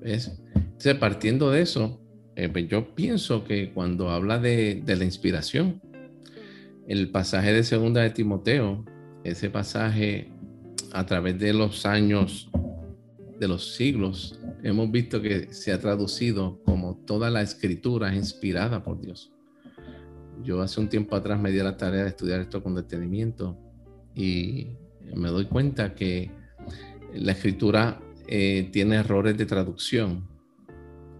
[0.00, 0.40] ¿Ves?
[0.54, 2.00] Entonces, partiendo de eso,
[2.36, 5.80] eh, pues yo pienso que cuando habla de, la inspiración,
[6.86, 8.84] el pasaje de segunda de Timoteo,
[9.24, 10.30] ese pasaje
[10.92, 12.50] a través de los años,
[13.40, 19.00] de los siglos, hemos visto que se ha traducido como toda la escritura inspirada por
[19.00, 19.32] Dios.
[20.42, 23.58] Yo hace un tiempo atrás me di la tarea de estudiar esto con detenimiento
[24.14, 24.68] y
[25.14, 26.30] me doy cuenta que
[27.14, 30.28] la escritura eh, tiene errores de traducción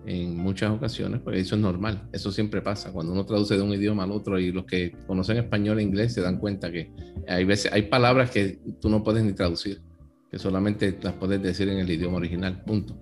[0.07, 2.93] en muchas ocasiones, porque eso es normal, eso siempre pasa.
[2.93, 6.15] Cuando uno traduce de un idioma al otro y los que conocen español e inglés
[6.15, 6.93] se dan cuenta que
[7.27, 9.83] hay veces, hay palabras que tú no puedes ni traducir,
[10.31, 12.97] que solamente las puedes decir en el idioma original, punto.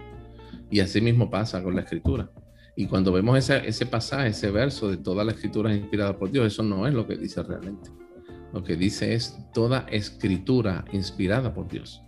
[0.70, 2.30] Y así mismo pasa con la escritura.
[2.74, 6.46] Y cuando vemos ese, ese pasaje, ese verso de toda la escritura inspirada por Dios,
[6.46, 7.90] eso no es lo que dice realmente.
[8.54, 12.02] Lo que dice es toda escritura inspirada por Dios.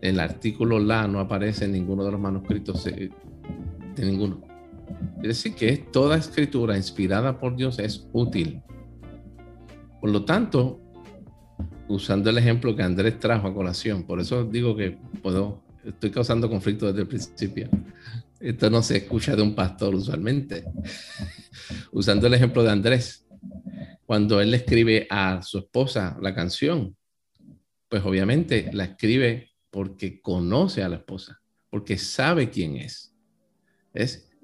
[0.00, 3.10] El artículo la no aparece en ninguno de los manuscritos eh,
[3.94, 4.42] de ninguno.
[5.18, 8.60] Es decir, que toda escritura inspirada por Dios es útil.
[10.00, 10.80] Por lo tanto,
[11.86, 16.50] usando el ejemplo que Andrés trajo a colación, por eso digo que puedo, estoy causando
[16.50, 17.68] conflicto desde el principio.
[18.40, 20.64] Esto no se escucha de un pastor usualmente.
[21.92, 23.21] usando el ejemplo de Andrés,
[24.06, 26.96] cuando él le escribe a su esposa la canción,
[27.88, 33.12] pues obviamente la escribe porque conoce a la esposa, porque sabe quién es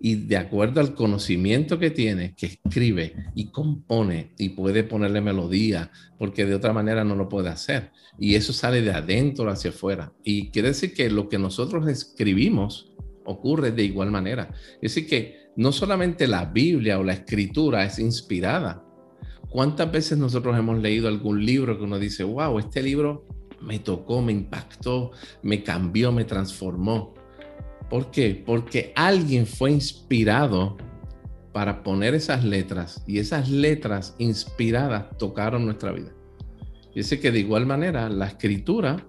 [0.01, 5.91] y de acuerdo al conocimiento que tiene, que escribe y compone y puede ponerle melodía,
[6.19, 7.91] porque de otra manera no lo puede hacer.
[8.19, 10.13] Y eso sale de adentro hacia afuera.
[10.23, 12.93] Y quiere decir que lo que nosotros escribimos
[13.25, 14.55] ocurre de igual manera.
[14.81, 18.85] Es decir, que no solamente la Biblia o la escritura es inspirada.
[19.51, 23.27] ¿Cuántas veces nosotros hemos leído algún libro que uno dice, wow, este libro
[23.61, 27.15] me tocó, me impactó, me cambió, me transformó?
[27.89, 28.43] ¿Por qué?
[28.45, 30.77] Porque alguien fue inspirado
[31.53, 36.13] para poner esas letras y esas letras inspiradas tocaron nuestra vida.
[36.95, 39.07] Y sé que de igual manera la escritura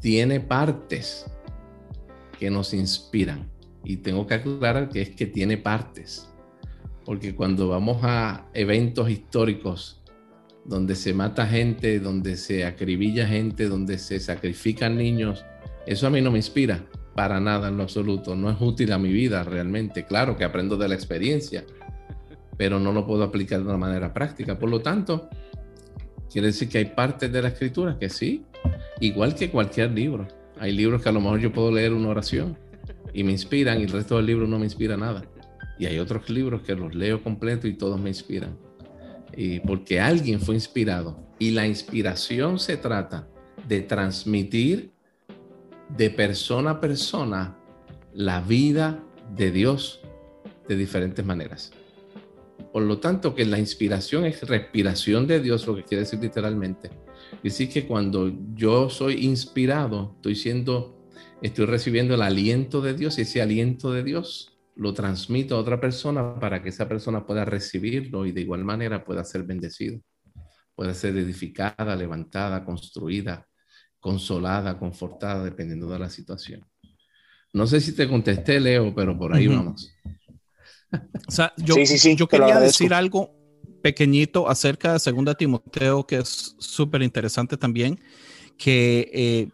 [0.00, 1.26] tiene partes
[2.38, 3.50] que nos inspiran.
[3.84, 6.29] Y tengo que aclarar que es que tiene partes.
[7.10, 10.00] Porque cuando vamos a eventos históricos
[10.64, 15.44] donde se mata gente, donde se acribilla gente, donde se sacrifican niños,
[15.86, 16.84] eso a mí no me inspira
[17.16, 18.36] para nada en lo absoluto.
[18.36, 20.04] No es útil a mi vida realmente.
[20.04, 21.64] Claro que aprendo de la experiencia,
[22.56, 24.56] pero no lo puedo aplicar de una manera práctica.
[24.56, 25.28] Por lo tanto,
[26.30, 28.44] quiere decir que hay partes de la escritura que sí,
[29.00, 30.28] igual que cualquier libro.
[30.60, 32.56] Hay libros que a lo mejor yo puedo leer una oración
[33.12, 35.24] y me inspiran y el resto del libro no me inspira nada.
[35.80, 38.54] Y hay otros libros que los leo completo y todos me inspiran.
[39.34, 41.18] Y porque alguien fue inspirado.
[41.38, 43.26] Y la inspiración se trata
[43.66, 44.92] de transmitir
[45.88, 47.56] de persona a persona
[48.12, 49.02] la vida
[49.34, 50.02] de Dios
[50.68, 51.72] de diferentes maneras.
[52.74, 56.90] Por lo tanto, que la inspiración es respiración de Dios, lo que quiere decir literalmente.
[57.42, 61.08] Decir, que cuando yo soy inspirado, estoy siendo,
[61.40, 65.80] estoy recibiendo el aliento de Dios y ese aliento de Dios lo transmito a otra
[65.80, 70.00] persona para que esa persona pueda recibirlo y de igual manera pueda ser bendecido,
[70.74, 73.46] pueda ser edificada, levantada, construida,
[73.98, 76.64] consolada, confortada, dependiendo de la situación.
[77.52, 79.56] No sé si te contesté, Leo, pero por ahí Ujú.
[79.56, 79.94] vamos.
[81.26, 83.30] O sea, yo, Sí, sí, sí, yo quería decir algo
[83.82, 88.00] pequeñito acerca de Segunda Timoteo que es súper interesante también,
[88.58, 89.48] que eh,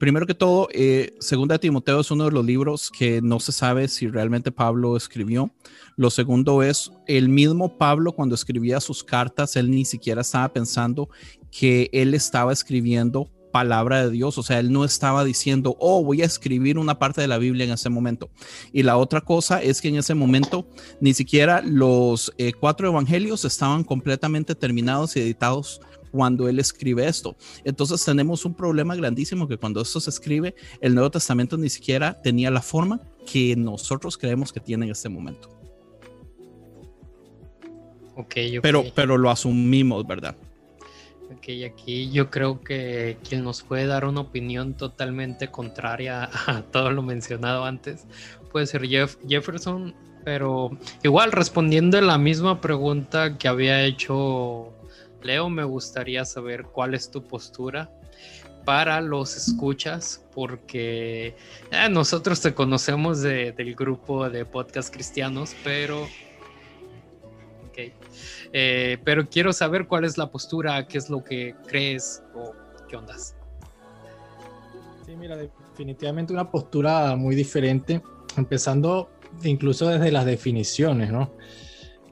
[0.00, 3.86] primero que todo, eh, Segunda Timoteo es uno de los libros que no se sabe
[3.86, 5.52] si realmente Pablo escribió.
[5.94, 11.10] Lo segundo es, el mismo Pablo cuando escribía sus cartas, él ni siquiera estaba pensando
[11.50, 16.22] que él estaba escribiendo palabra de Dios, o sea, él no estaba diciendo, oh, voy
[16.22, 18.30] a escribir una parte de la Biblia en ese momento.
[18.72, 20.66] Y la otra cosa es que en ese momento
[21.00, 27.36] ni siquiera los eh, cuatro evangelios estaban completamente terminados y editados cuando él escribe esto.
[27.64, 32.20] Entonces tenemos un problema grandísimo que cuando esto se escribe, el Nuevo Testamento ni siquiera
[32.22, 35.48] tenía la forma que nosotros creemos que tiene en este momento.
[38.16, 38.60] Ok, ok.
[38.62, 40.36] Pero, pero lo asumimos, ¿verdad?
[41.32, 46.90] Ok, aquí yo creo que quien nos puede dar una opinión totalmente contraria a todo
[46.90, 48.06] lo mencionado antes
[48.50, 49.94] puede ser Jeff- Jefferson,
[50.24, 54.72] pero igual respondiendo a la misma pregunta que había hecho
[55.22, 57.90] Leo, me gustaría saber cuál es tu postura
[58.64, 61.34] para los escuchas, porque
[61.70, 66.04] eh, nosotros te conocemos de- del grupo de podcast cristianos, pero...
[67.68, 67.78] ok.
[68.52, 72.54] Eh, pero quiero saber cuál es la postura, qué es lo que crees o
[72.88, 73.34] qué ondas.
[75.06, 78.02] Sí, mira, definitivamente una postura muy diferente,
[78.36, 79.10] empezando
[79.42, 81.32] incluso desde las definiciones, ¿no?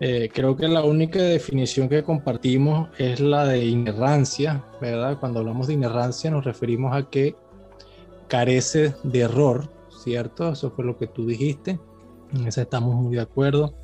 [0.01, 5.19] Eh, creo que la única definición que compartimos es la de inerrancia, ¿verdad?
[5.19, 7.35] Cuando hablamos de inerrancia nos referimos a que
[8.29, 10.53] carece de error, ¿cierto?
[10.53, 11.81] Eso fue lo que tú dijiste,
[12.33, 13.75] en eso estamos muy de acuerdo.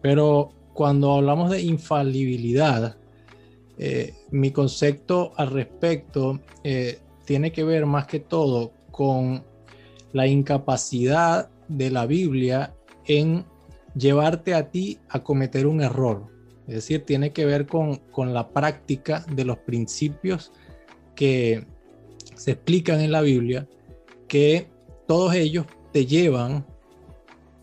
[0.00, 2.96] Pero cuando hablamos de infalibilidad,
[3.78, 9.44] eh, mi concepto al respecto eh, tiene que ver más que todo con
[10.12, 13.44] la incapacidad de la Biblia en
[13.96, 16.26] llevarte a ti a cometer un error.
[16.66, 20.52] Es decir, tiene que ver con, con la práctica de los principios
[21.14, 21.66] que
[22.34, 23.68] se explican en la Biblia,
[24.28, 24.68] que
[25.06, 26.66] todos ellos te llevan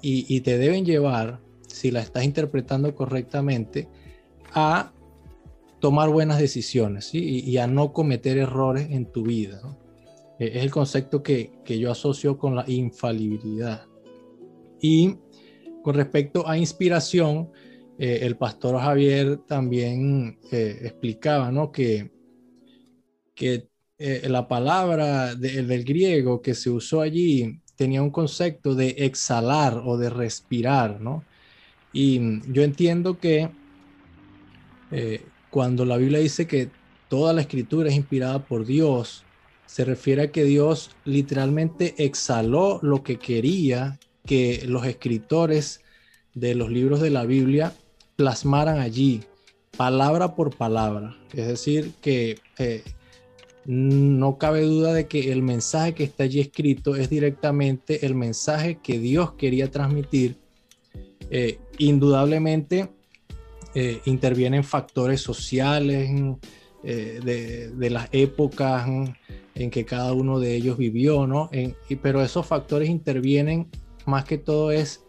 [0.02, 3.90] y, y te deben llevar, si la estás interpretando correctamente,
[4.54, 4.94] a
[5.80, 9.62] tomar buenas decisiones y, a no cometer errores en tu vida.
[10.40, 13.86] Eh, Es el concepto que, que yo asocio con la infalibilidad.
[14.80, 15.18] Y
[15.84, 17.52] con respecto a inspiración,
[18.00, 21.72] eh, el pastor Javier también eh, explicaba ¿no?
[21.72, 22.12] que,
[23.36, 23.68] que
[24.00, 29.82] eh, la palabra de- del griego que se usó allí tenía un concepto de exhalar
[29.86, 31.24] o de respirar, ¿no?
[31.92, 33.50] Y yo entiendo que
[35.50, 36.70] cuando la Biblia dice que
[37.10, 39.24] toda la escritura es inspirada por Dios,
[39.68, 45.82] se refiere a que Dios literalmente exhaló lo que quería que los escritores
[46.34, 47.74] de los libros de la Biblia
[48.16, 49.22] plasmaran allí,
[49.78, 51.16] palabra por palabra.
[51.34, 52.84] Es decir, que eh,
[53.66, 58.80] no cabe duda de que el mensaje que está allí escrito es directamente el mensaje
[58.82, 60.38] que Dios quería transmitir.
[61.30, 62.90] Eh, indudablemente
[63.74, 66.12] eh, intervienen factores sociales
[66.84, 68.88] de, las épocas
[69.56, 71.50] en que cada uno de ellos vivió, ¿no?
[72.02, 73.70] Pero esos factores intervienen
[74.08, 75.04] más que todo es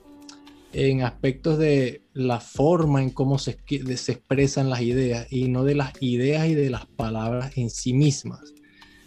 [0.72, 3.58] en aspectos de la forma en cómo se,
[3.96, 7.92] se expresan las ideas y no de las ideas y de las palabras en sí
[7.92, 8.54] mismas,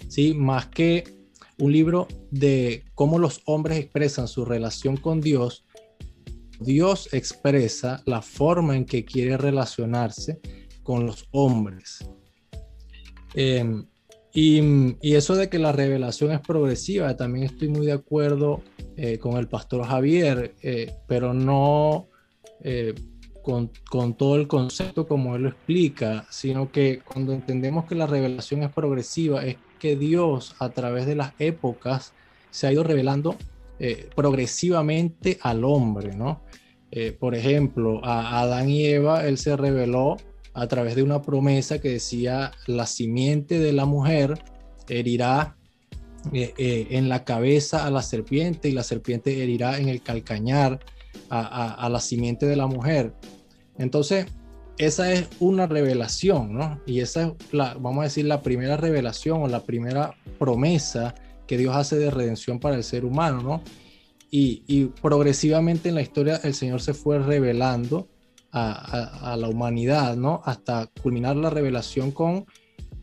[0.08, 0.34] ¿sí?
[0.34, 1.18] Más que
[1.60, 5.66] un libro de cómo los hombres expresan su relación con Dios,
[6.60, 10.40] Dios expresa la forma en que quiere relacionarse
[10.84, 12.08] con los hombres.
[13.34, 13.86] Em,
[14.34, 18.62] y, y eso de que la revelación es progresiva, también estoy muy de acuerdo
[18.96, 22.08] eh, con el pastor Javier, eh, pero no
[22.62, 22.94] eh,
[23.42, 28.08] con, con todo el concepto como él lo explica, sino que cuando entendemos que la
[28.08, 32.14] revelación es progresiva, es que Dios a través de las épocas
[32.50, 33.36] se ha ido revelando
[34.16, 36.42] progresivamente al hombre, ¿no?
[37.20, 40.18] Por ejemplo, a Adán y Eva, él se reveló
[40.58, 44.34] a través de una promesa que decía, la simiente de la mujer
[44.90, 45.56] herirá
[46.34, 50.80] eh, eh, en la cabeza a la serpiente y la serpiente herirá en el calcañar
[51.30, 53.14] a, a- la simiente de la mujer.
[53.78, 54.26] Entonces,
[54.80, 56.82] esa es una revelación, ¿no?
[56.88, 61.14] Y esa es, la, vamos a decir, la primera revelación o la primera promesa
[61.46, 63.64] que Dios hace de redención para el ser humano, ¿no?
[64.32, 68.10] Y, y progresivamente en la historia el Señor se fue revelando
[68.58, 70.42] a, la humanidad, ¿no?
[70.46, 72.46] Hasta culminar la revelación con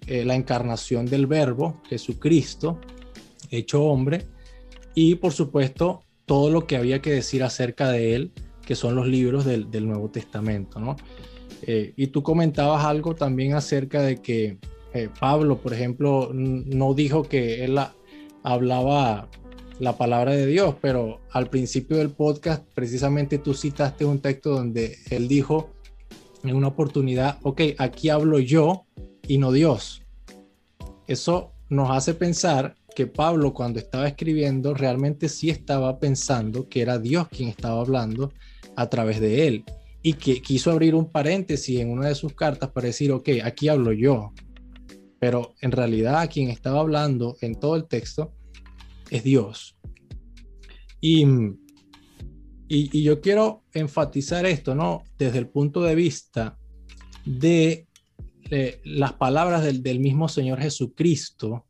[0.06, 2.78] eh, la encarnación del Verbo, Jesucristo,
[3.50, 4.26] hecho hombre.
[4.94, 8.32] y por supuesto todo lo que había que decir acerca de él,
[8.64, 10.96] que son los libros del, Nuevo Testamento, ¿no?
[11.62, 14.58] Eh, y tú comentabas algo también acerca de que
[14.94, 17.78] eh, Pablo, por ejemplo, no dijo que él
[18.42, 19.28] hablaba
[19.80, 24.98] la palabra de Dios, pero al principio del podcast precisamente tú citaste un texto donde
[25.10, 25.70] él dijo
[26.44, 28.86] en una oportunidad, ok, aquí hablo yo
[29.26, 30.02] y no Dios.
[31.06, 36.98] Eso nos hace pensar que Pablo cuando estaba escribiendo realmente sí estaba pensando que era
[36.98, 38.32] Dios quien estaba hablando
[38.76, 39.64] a través de él
[40.02, 43.68] y que quiso abrir un paréntesis en una de sus cartas para decir, ok, aquí
[43.68, 44.32] hablo yo.
[45.18, 48.33] Pero en realidad quien estaba hablando en todo el texto
[49.14, 49.76] es Dios.
[51.00, 51.24] Y,
[52.66, 55.04] y, yo quiero enfatizar esto, ¿no?
[55.16, 56.58] Desde el punto de vista
[57.24, 57.86] de
[58.84, 61.66] las palabras del, del mismo Señor Jesucristo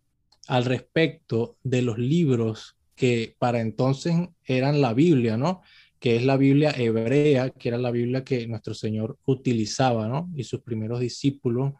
[0.48, 4.14] al respecto de los libros que para entonces
[4.44, 5.60] eran la Biblia, ¿no?
[5.98, 10.30] Que es la Biblia hebrea, que era la Biblia que nuestro Señor utilizaba, ¿no?
[10.34, 11.74] Y sus primeros discípulos.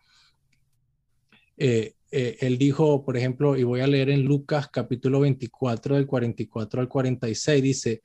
[1.57, 6.07] Eh, eh, él dijo, por ejemplo, y voy a leer en Lucas capítulo 24, del
[6.07, 8.03] 44 al 46, dice,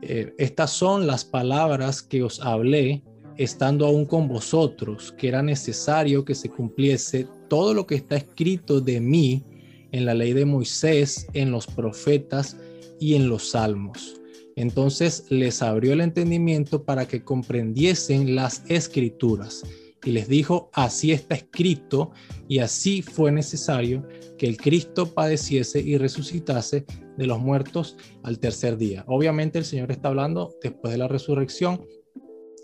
[0.00, 3.04] eh, estas son las palabras que os hablé
[3.36, 8.80] estando aún con vosotros, que era necesario que se cumpliese todo lo que está escrito
[8.80, 9.44] de mí
[9.92, 12.56] en la ley de Moisés, en los profetas
[12.98, 14.20] y en los salmos.
[14.56, 19.62] Entonces les abrió el entendimiento para que comprendiesen las escrituras
[20.04, 22.10] y les dijo, así está escrito
[22.48, 26.84] y así fue necesario que el Cristo padeciese y resucitase
[27.16, 29.04] de los muertos al tercer día.
[29.06, 31.84] Obviamente el Señor está hablando después de la resurrección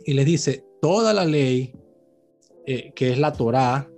[0.05, 1.73] y les dice, toda la ley
[2.71, 3.89] eh, que es la Torá,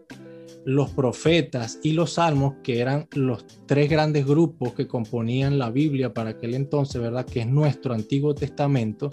[0.64, 6.14] los profetas y los salmos, que eran los tres grandes grupos que componían la Biblia
[6.14, 7.26] para aquel entonces, ¿verdad?
[7.26, 9.10] Que es nuestro Antiguo Testamento.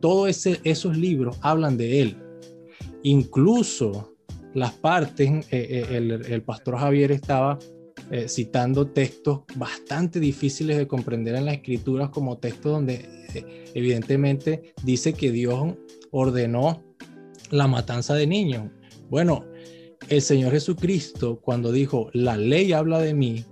[0.00, 2.16] Todos esos libros hablan de Él.
[3.02, 4.14] Incluso
[4.54, 7.58] las partes, eh, eh, el, pastor Javier estaba
[8.10, 13.08] eh, citando textos bastante difíciles de comprender en las escrituras, como textos donde
[13.74, 15.74] evidentemente dice que Dios
[16.10, 16.82] ordenó
[17.50, 18.70] la matanza de niños.
[19.08, 19.44] Bueno,
[20.08, 23.44] el Señor Jesucristo, cuando dijo, la ley habla de mí,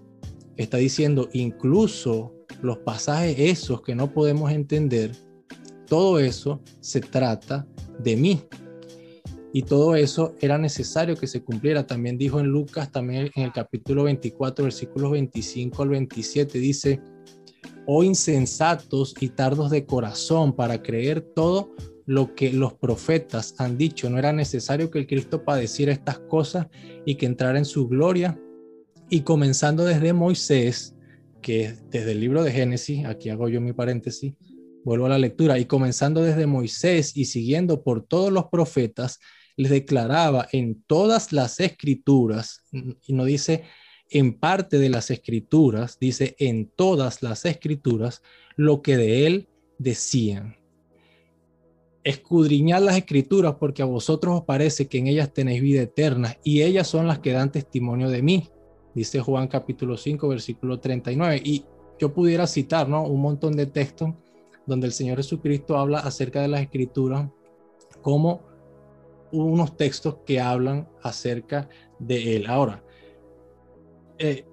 [0.56, 5.12] está diciendo incluso los pasajes esos que no podemos entender,
[5.86, 7.66] todo eso se trata
[8.00, 8.42] de mí.
[9.52, 11.86] Y todo eso era necesario que se cumpliera.
[11.86, 17.00] También dijo en Lucas, también en el capítulo 24, versículos 25 al 27, dice,
[17.86, 21.74] oh insensatos y tardos de corazón para creer todo
[22.04, 24.10] lo que los profetas han dicho.
[24.10, 26.66] No era necesario que el Cristo padeciera estas cosas
[27.06, 28.38] y que entrara en su gloria.
[29.08, 30.94] Y comenzando desde Moisés,
[31.40, 34.34] que desde el libro de Génesis, aquí hago yo mi paréntesis,
[34.84, 39.18] vuelvo a la lectura, y comenzando desde Moisés y siguiendo por todos los profetas,
[39.58, 43.64] les declaraba en todas las escrituras, y no dice
[44.10, 48.22] en parte de las escrituras, dice en todas las escrituras,
[48.56, 49.48] lo que de él
[49.78, 50.58] decían
[52.08, 56.62] escudriñad las escrituras porque a vosotros os parece que en ellas tenéis vida eterna y
[56.62, 58.48] ellas son las que dan testimonio de mí,
[58.94, 61.42] dice Juan capítulo 5 versículo 39.
[61.44, 61.66] Y
[61.98, 63.02] yo pudiera citar ¿no?
[63.02, 64.14] un montón de textos
[64.64, 67.28] donde el Señor Jesucristo habla acerca de las escrituras
[68.00, 68.47] como
[69.32, 71.68] unos textos que hablan acerca
[71.98, 72.46] de Él.
[72.46, 72.82] Ahora,
[74.18, 74.46] eh,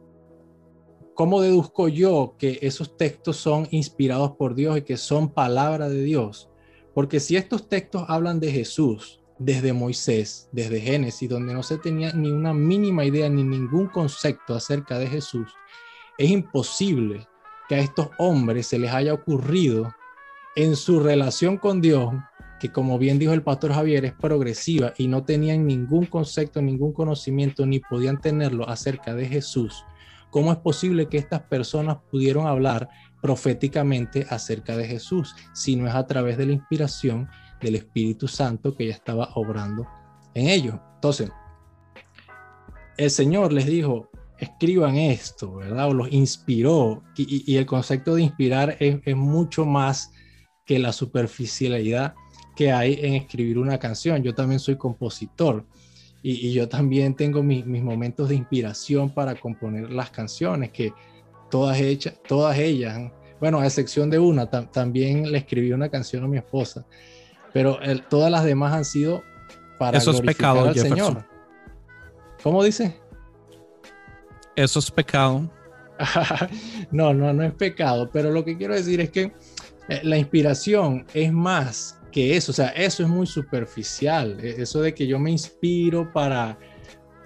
[1.14, 6.04] ¿cómo deduzco yo que esos textos son inspirados por Dios y que son palabra de
[6.04, 6.50] Dios?
[6.94, 12.14] Porque si estos textos hablan de Jesús desde Moisés, desde Génesis, donde no se tenía
[12.14, 15.52] ni una mínima idea ni ningún concepto acerca de Jesús,
[16.18, 17.28] es imposible
[17.68, 19.94] que a estos hombres se les haya ocurrido
[20.56, 22.14] en su relación con Dios,
[22.68, 26.94] que como bien dijo el pastor Javier, es progresiva y no tenían ningún concepto, ningún
[26.94, 29.86] conocimiento, ni podían tenerlo acerca de Jesús.
[30.32, 32.90] ¿Cómo es posible que estas personas pudieron hablar
[33.22, 37.28] proféticamente acerca de Jesús, sino es a través de la inspiración
[37.60, 39.88] del Espíritu Santo que ya estaba obrando
[40.36, 40.76] en ellos.
[40.96, 41.32] Entonces,
[42.98, 45.90] el Señor les dijo, escriban esto, ¿verdad?
[45.90, 47.04] O los inspiró.
[47.16, 50.12] Y, el concepto de inspirar es, mucho más
[50.66, 52.14] que la superficialidad
[52.56, 54.24] que hay en escribir una canción.
[54.24, 55.66] Yo también soy compositor
[56.22, 60.94] y, yo también tengo mis momentos de inspiración para componer las canciones que
[61.50, 66.28] todas, hechas, todas ellas, bueno, a excepción de una, también le escribí una canción a
[66.28, 66.86] mi esposa,
[67.54, 67.78] pero
[68.10, 69.24] todas las demás han sido
[69.78, 71.26] para Eso es pecado, al Señor.
[72.42, 73.00] ¿Cómo dice?
[74.56, 75.50] Eso es pecado.
[76.92, 79.34] no, no, no es pecado, pero lo que quiero decir es que
[79.90, 84.82] eh, la inspiración es más que eso, o sea, eso es muy superficial, e, eso
[84.82, 86.58] de que yo me inspiro para,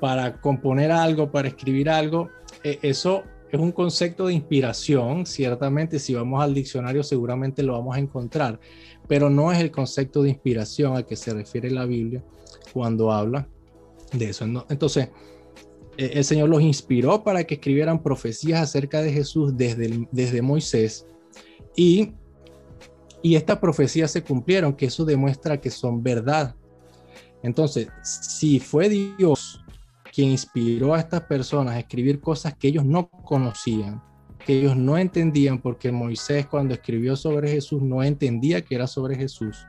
[0.02, 2.30] para componer algo, para escribir algo,
[2.64, 7.98] e, eso es un concepto de inspiración, ciertamente si vamos al diccionario seguramente lo vamos
[7.98, 8.60] a encontrar,
[9.08, 12.24] pero no es el concepto de inspiración al que se refiere la Biblia
[12.74, 13.48] cuando habla
[14.12, 14.44] de eso.
[14.70, 15.10] Entonces,
[15.98, 21.06] e, el Señor los inspiró para que escribieran profecías acerca de Jesús desde, desde Moisés
[21.76, 22.14] y
[23.22, 26.56] y estas profecías se cumplieron, que eso demuestra que son verdad.
[27.44, 29.64] Entonces, si fue Dios
[30.14, 34.02] quien inspiró a estas personas a escribir cosas que ellos no conocían,
[34.46, 39.16] que ellos no entendían, porque Moisés cuando escribió sobre Jesús no entendía que era sobre
[39.16, 39.66] Jesús,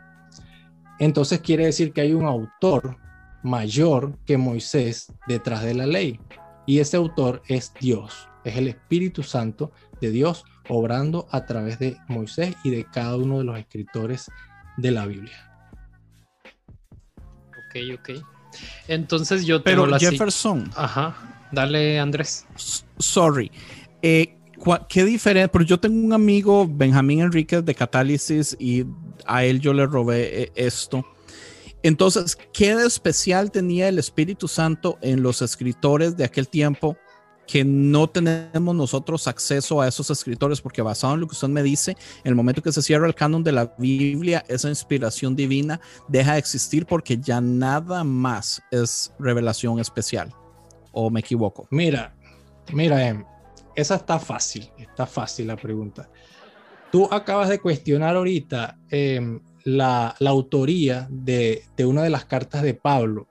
[0.99, 2.97] entonces quiere decir que hay un autor
[3.43, 6.21] mayor que Moisés detrás de la ley.
[6.67, 11.99] Y ese autor es Dios, es el Espíritu Santo de Dios obrando a través de
[12.09, 14.31] Moisés y de cada uno de los escritores
[14.77, 15.37] de la Biblia.
[17.49, 18.25] Ok, ok.
[18.89, 20.71] Entonces yo tengo Pero Jefferson.
[20.77, 21.49] Ajá.
[21.53, 22.47] Dale, Andrés.
[22.99, 23.51] sorry.
[24.03, 24.37] Eh,
[24.89, 25.51] ¿Qué diferencia?
[25.51, 28.85] Pero yo tengo un amigo, Benjamín Enríquez de Catálisis, y
[29.27, 31.05] a él yo le robé eh, esto.
[31.83, 36.97] Entonces, ¿qué de especial tenía el Espíritu Santo en los escritores de aquel tiempo
[37.51, 41.65] que no tenemos nosotros acceso a esos escritores, porque basado en lo que usted me
[41.65, 45.81] dice, en el momento que se cierra el canon de la Biblia, esa inspiración divina
[46.07, 50.33] deja de existir porque ya nada más es revelación especial.
[50.93, 51.67] ¿O me equivoco?
[51.73, 52.15] Mira,
[52.73, 53.25] mira, em,
[53.75, 56.09] esa está fácil, está fácil la pregunta.
[56.93, 62.75] Tú acabas de cuestionar ahorita em, la, autoría de, de una de las cartas de
[62.75, 63.27] Pablo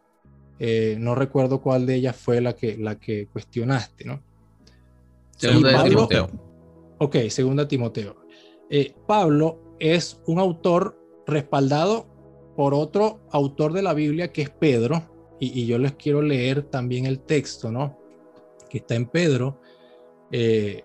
[0.59, 4.21] eh, no recuerdo cuál de ellas fue la que, la que cuestionaste, ¿no?
[5.37, 6.29] Segunda de Timoteo.
[6.97, 8.17] Ok, segunda Timoteo.
[8.69, 12.07] Eh, Pablo es un autor respaldado
[12.57, 17.05] por otro autor de la Biblia que es Pedro, y, yo les quiero leer también
[17.05, 17.97] el texto, ¿no?
[18.69, 19.61] Que está en Pedro,
[20.29, 20.83] eh,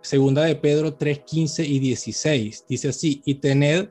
[0.00, 2.64] segunda de Pedro 3, 15 y 16.
[2.66, 3.90] Dice así, y tened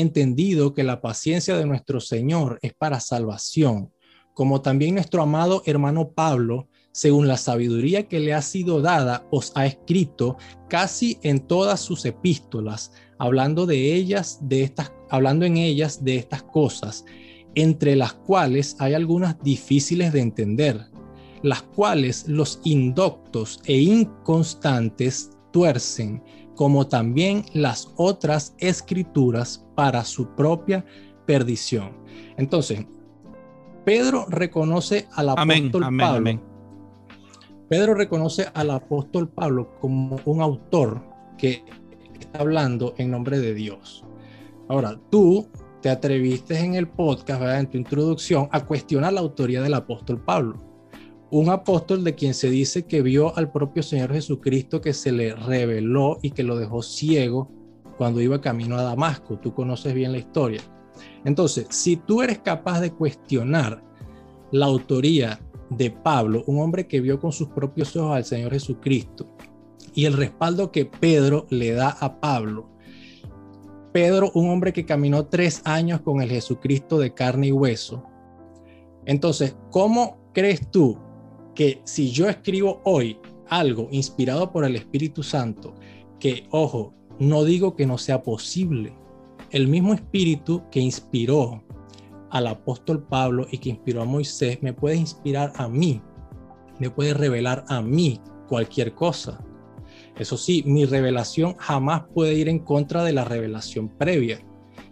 [0.00, 3.92] entendido que la paciencia de nuestro Señor es para salvación,
[4.34, 9.52] como también nuestro amado hermano Pablo, según la sabiduría que le ha sido dada, os
[9.54, 10.36] ha escrito
[10.68, 16.42] casi en todas sus epístolas, hablando de ellas, de estas, hablando en ellas de estas
[16.42, 17.04] cosas,
[17.54, 20.86] entre las cuales hay algunas difíciles de entender,
[21.42, 26.22] las cuales los indoctos e inconstantes tuercen
[26.58, 30.84] como también las otras escrituras para su propia
[31.24, 31.92] perdición.
[32.36, 32.84] Entonces,
[33.84, 36.40] Pedro reconoce al apóstol Pablo.
[37.68, 41.00] Pedro reconoce al apóstol Pablo como un autor
[41.38, 41.62] que
[42.18, 44.04] está hablando en nombre de Dios.
[44.68, 45.46] Ahora, tú
[45.80, 50.67] te atreviste en el podcast, en tu introducción, a cuestionar la autoría del apóstol Pablo
[51.30, 55.34] un apóstol de quien se dice que vio al propio Señor Jesucristo que se le
[55.34, 57.50] reveló y que lo dejó ciego
[57.98, 59.38] cuando iba camino a Damasco.
[59.38, 60.62] Tú conoces bien la historia.
[61.24, 63.82] Entonces, si tú eres capaz de cuestionar
[64.52, 65.38] la autoría
[65.70, 69.26] de Pablo, un hombre que vio con sus propios ojos al Señor Jesucristo,
[69.94, 72.70] y el respaldo que Pedro le da a Pablo,
[73.92, 78.04] Pedro, un hombre que caminó tres años con el Jesucristo de carne y hueso.
[79.06, 80.98] Entonces, ¿cómo crees tú
[81.58, 85.74] que si yo escribo hoy algo inspirado por el Espíritu Santo,
[86.20, 88.96] que, ojo, no digo que no sea posible,
[89.50, 91.64] el mismo Espíritu que inspiró
[92.30, 96.00] al apóstol Pablo y que inspiró a Moisés, me puede inspirar a mí,
[96.78, 99.44] me puede revelar a mí cualquier cosa.
[100.16, 104.40] Eso sí, mi revelación jamás puede ir en contra de la revelación previa.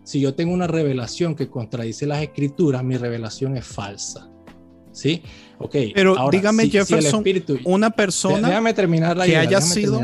[0.02, 4.32] Si yo tengo una revelación que contradice las escrituras, mi revelación es falsa.
[4.96, 5.22] ¿sí?
[5.58, 5.74] Ok.
[5.94, 7.24] Pero dígame, Jefferson,
[7.64, 10.00] una persona déjame terminar la que haya sido...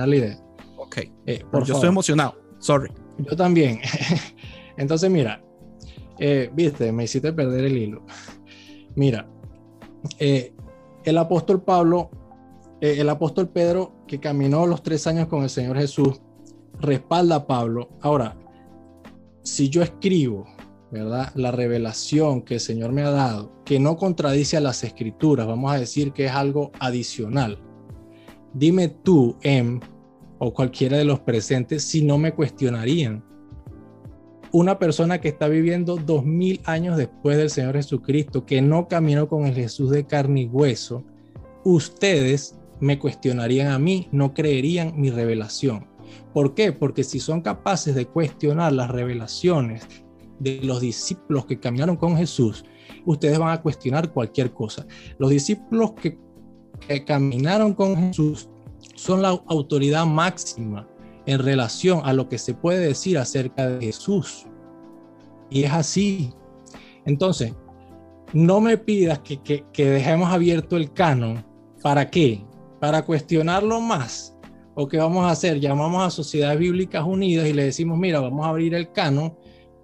[0.76, 2.90] Ok, eh, por yo estoy emocionado, sorry.
[3.18, 3.80] Yo también.
[4.76, 5.42] Entonces, mira,
[6.18, 8.04] eh, viste, me hiciste perder el hilo.
[8.94, 9.26] Mira,
[10.18, 10.52] eh,
[11.04, 12.10] el apóstol Pablo,
[12.80, 16.20] el apóstol Pedro, que caminó los tres años con el Señor Jesús,
[16.78, 17.88] respalda a Pablo.
[18.00, 18.36] Ahora,
[19.42, 20.46] si yo escribo
[20.92, 21.32] ¿verdad?
[21.34, 25.72] La revelación que el Señor me ha dado, que no contradice a las escrituras, vamos
[25.72, 27.58] a decir que es algo adicional.
[28.52, 29.80] Dime tú, Em,
[30.38, 33.24] o cualquiera de los presentes, si no me cuestionarían.
[34.50, 39.28] Una persona que está viviendo dos mil años después del Señor Jesucristo, que no caminó
[39.28, 41.04] con el Jesús de carne y hueso,
[41.64, 45.86] ustedes me cuestionarían a mí, no creerían mi revelación.
[46.34, 46.72] ¿Por qué?
[46.72, 49.86] Porque si son capaces de cuestionar las revelaciones
[50.42, 52.64] de los discípulos que caminaron con Jesús,
[53.06, 54.86] ustedes van a cuestionar cualquier cosa.
[55.18, 56.18] Los discípulos que,
[57.06, 58.48] caminaron con Jesús
[58.96, 60.88] son la autoridad máxima
[61.26, 64.46] en relación a lo que se puede decir acerca de Jesús.
[65.48, 66.32] Y es así.
[67.04, 67.54] Entonces,
[68.32, 71.44] no me pidas que, que, dejemos abierto el canon.
[71.82, 72.44] ¿Para qué?
[72.80, 74.36] Para cuestionarlo más.
[74.74, 75.60] ¿O qué vamos a hacer?
[75.60, 79.34] Llamamos a Sociedades Bíblicas Unidas y le decimos, mira, vamos a abrir el canon.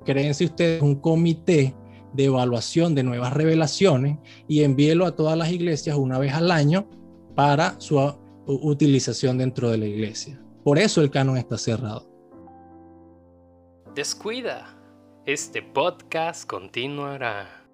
[0.09, 1.74] Créense ustedes un comité
[2.14, 4.16] de evaluación de nuevas revelaciones
[4.48, 6.88] y envíelo a todas las iglesias una vez al año
[7.34, 8.00] para su
[8.46, 10.42] utilización dentro de la iglesia.
[10.64, 12.11] Por eso el canon está cerrado.
[13.94, 14.74] Descuida,
[15.26, 17.66] este podcast continuará.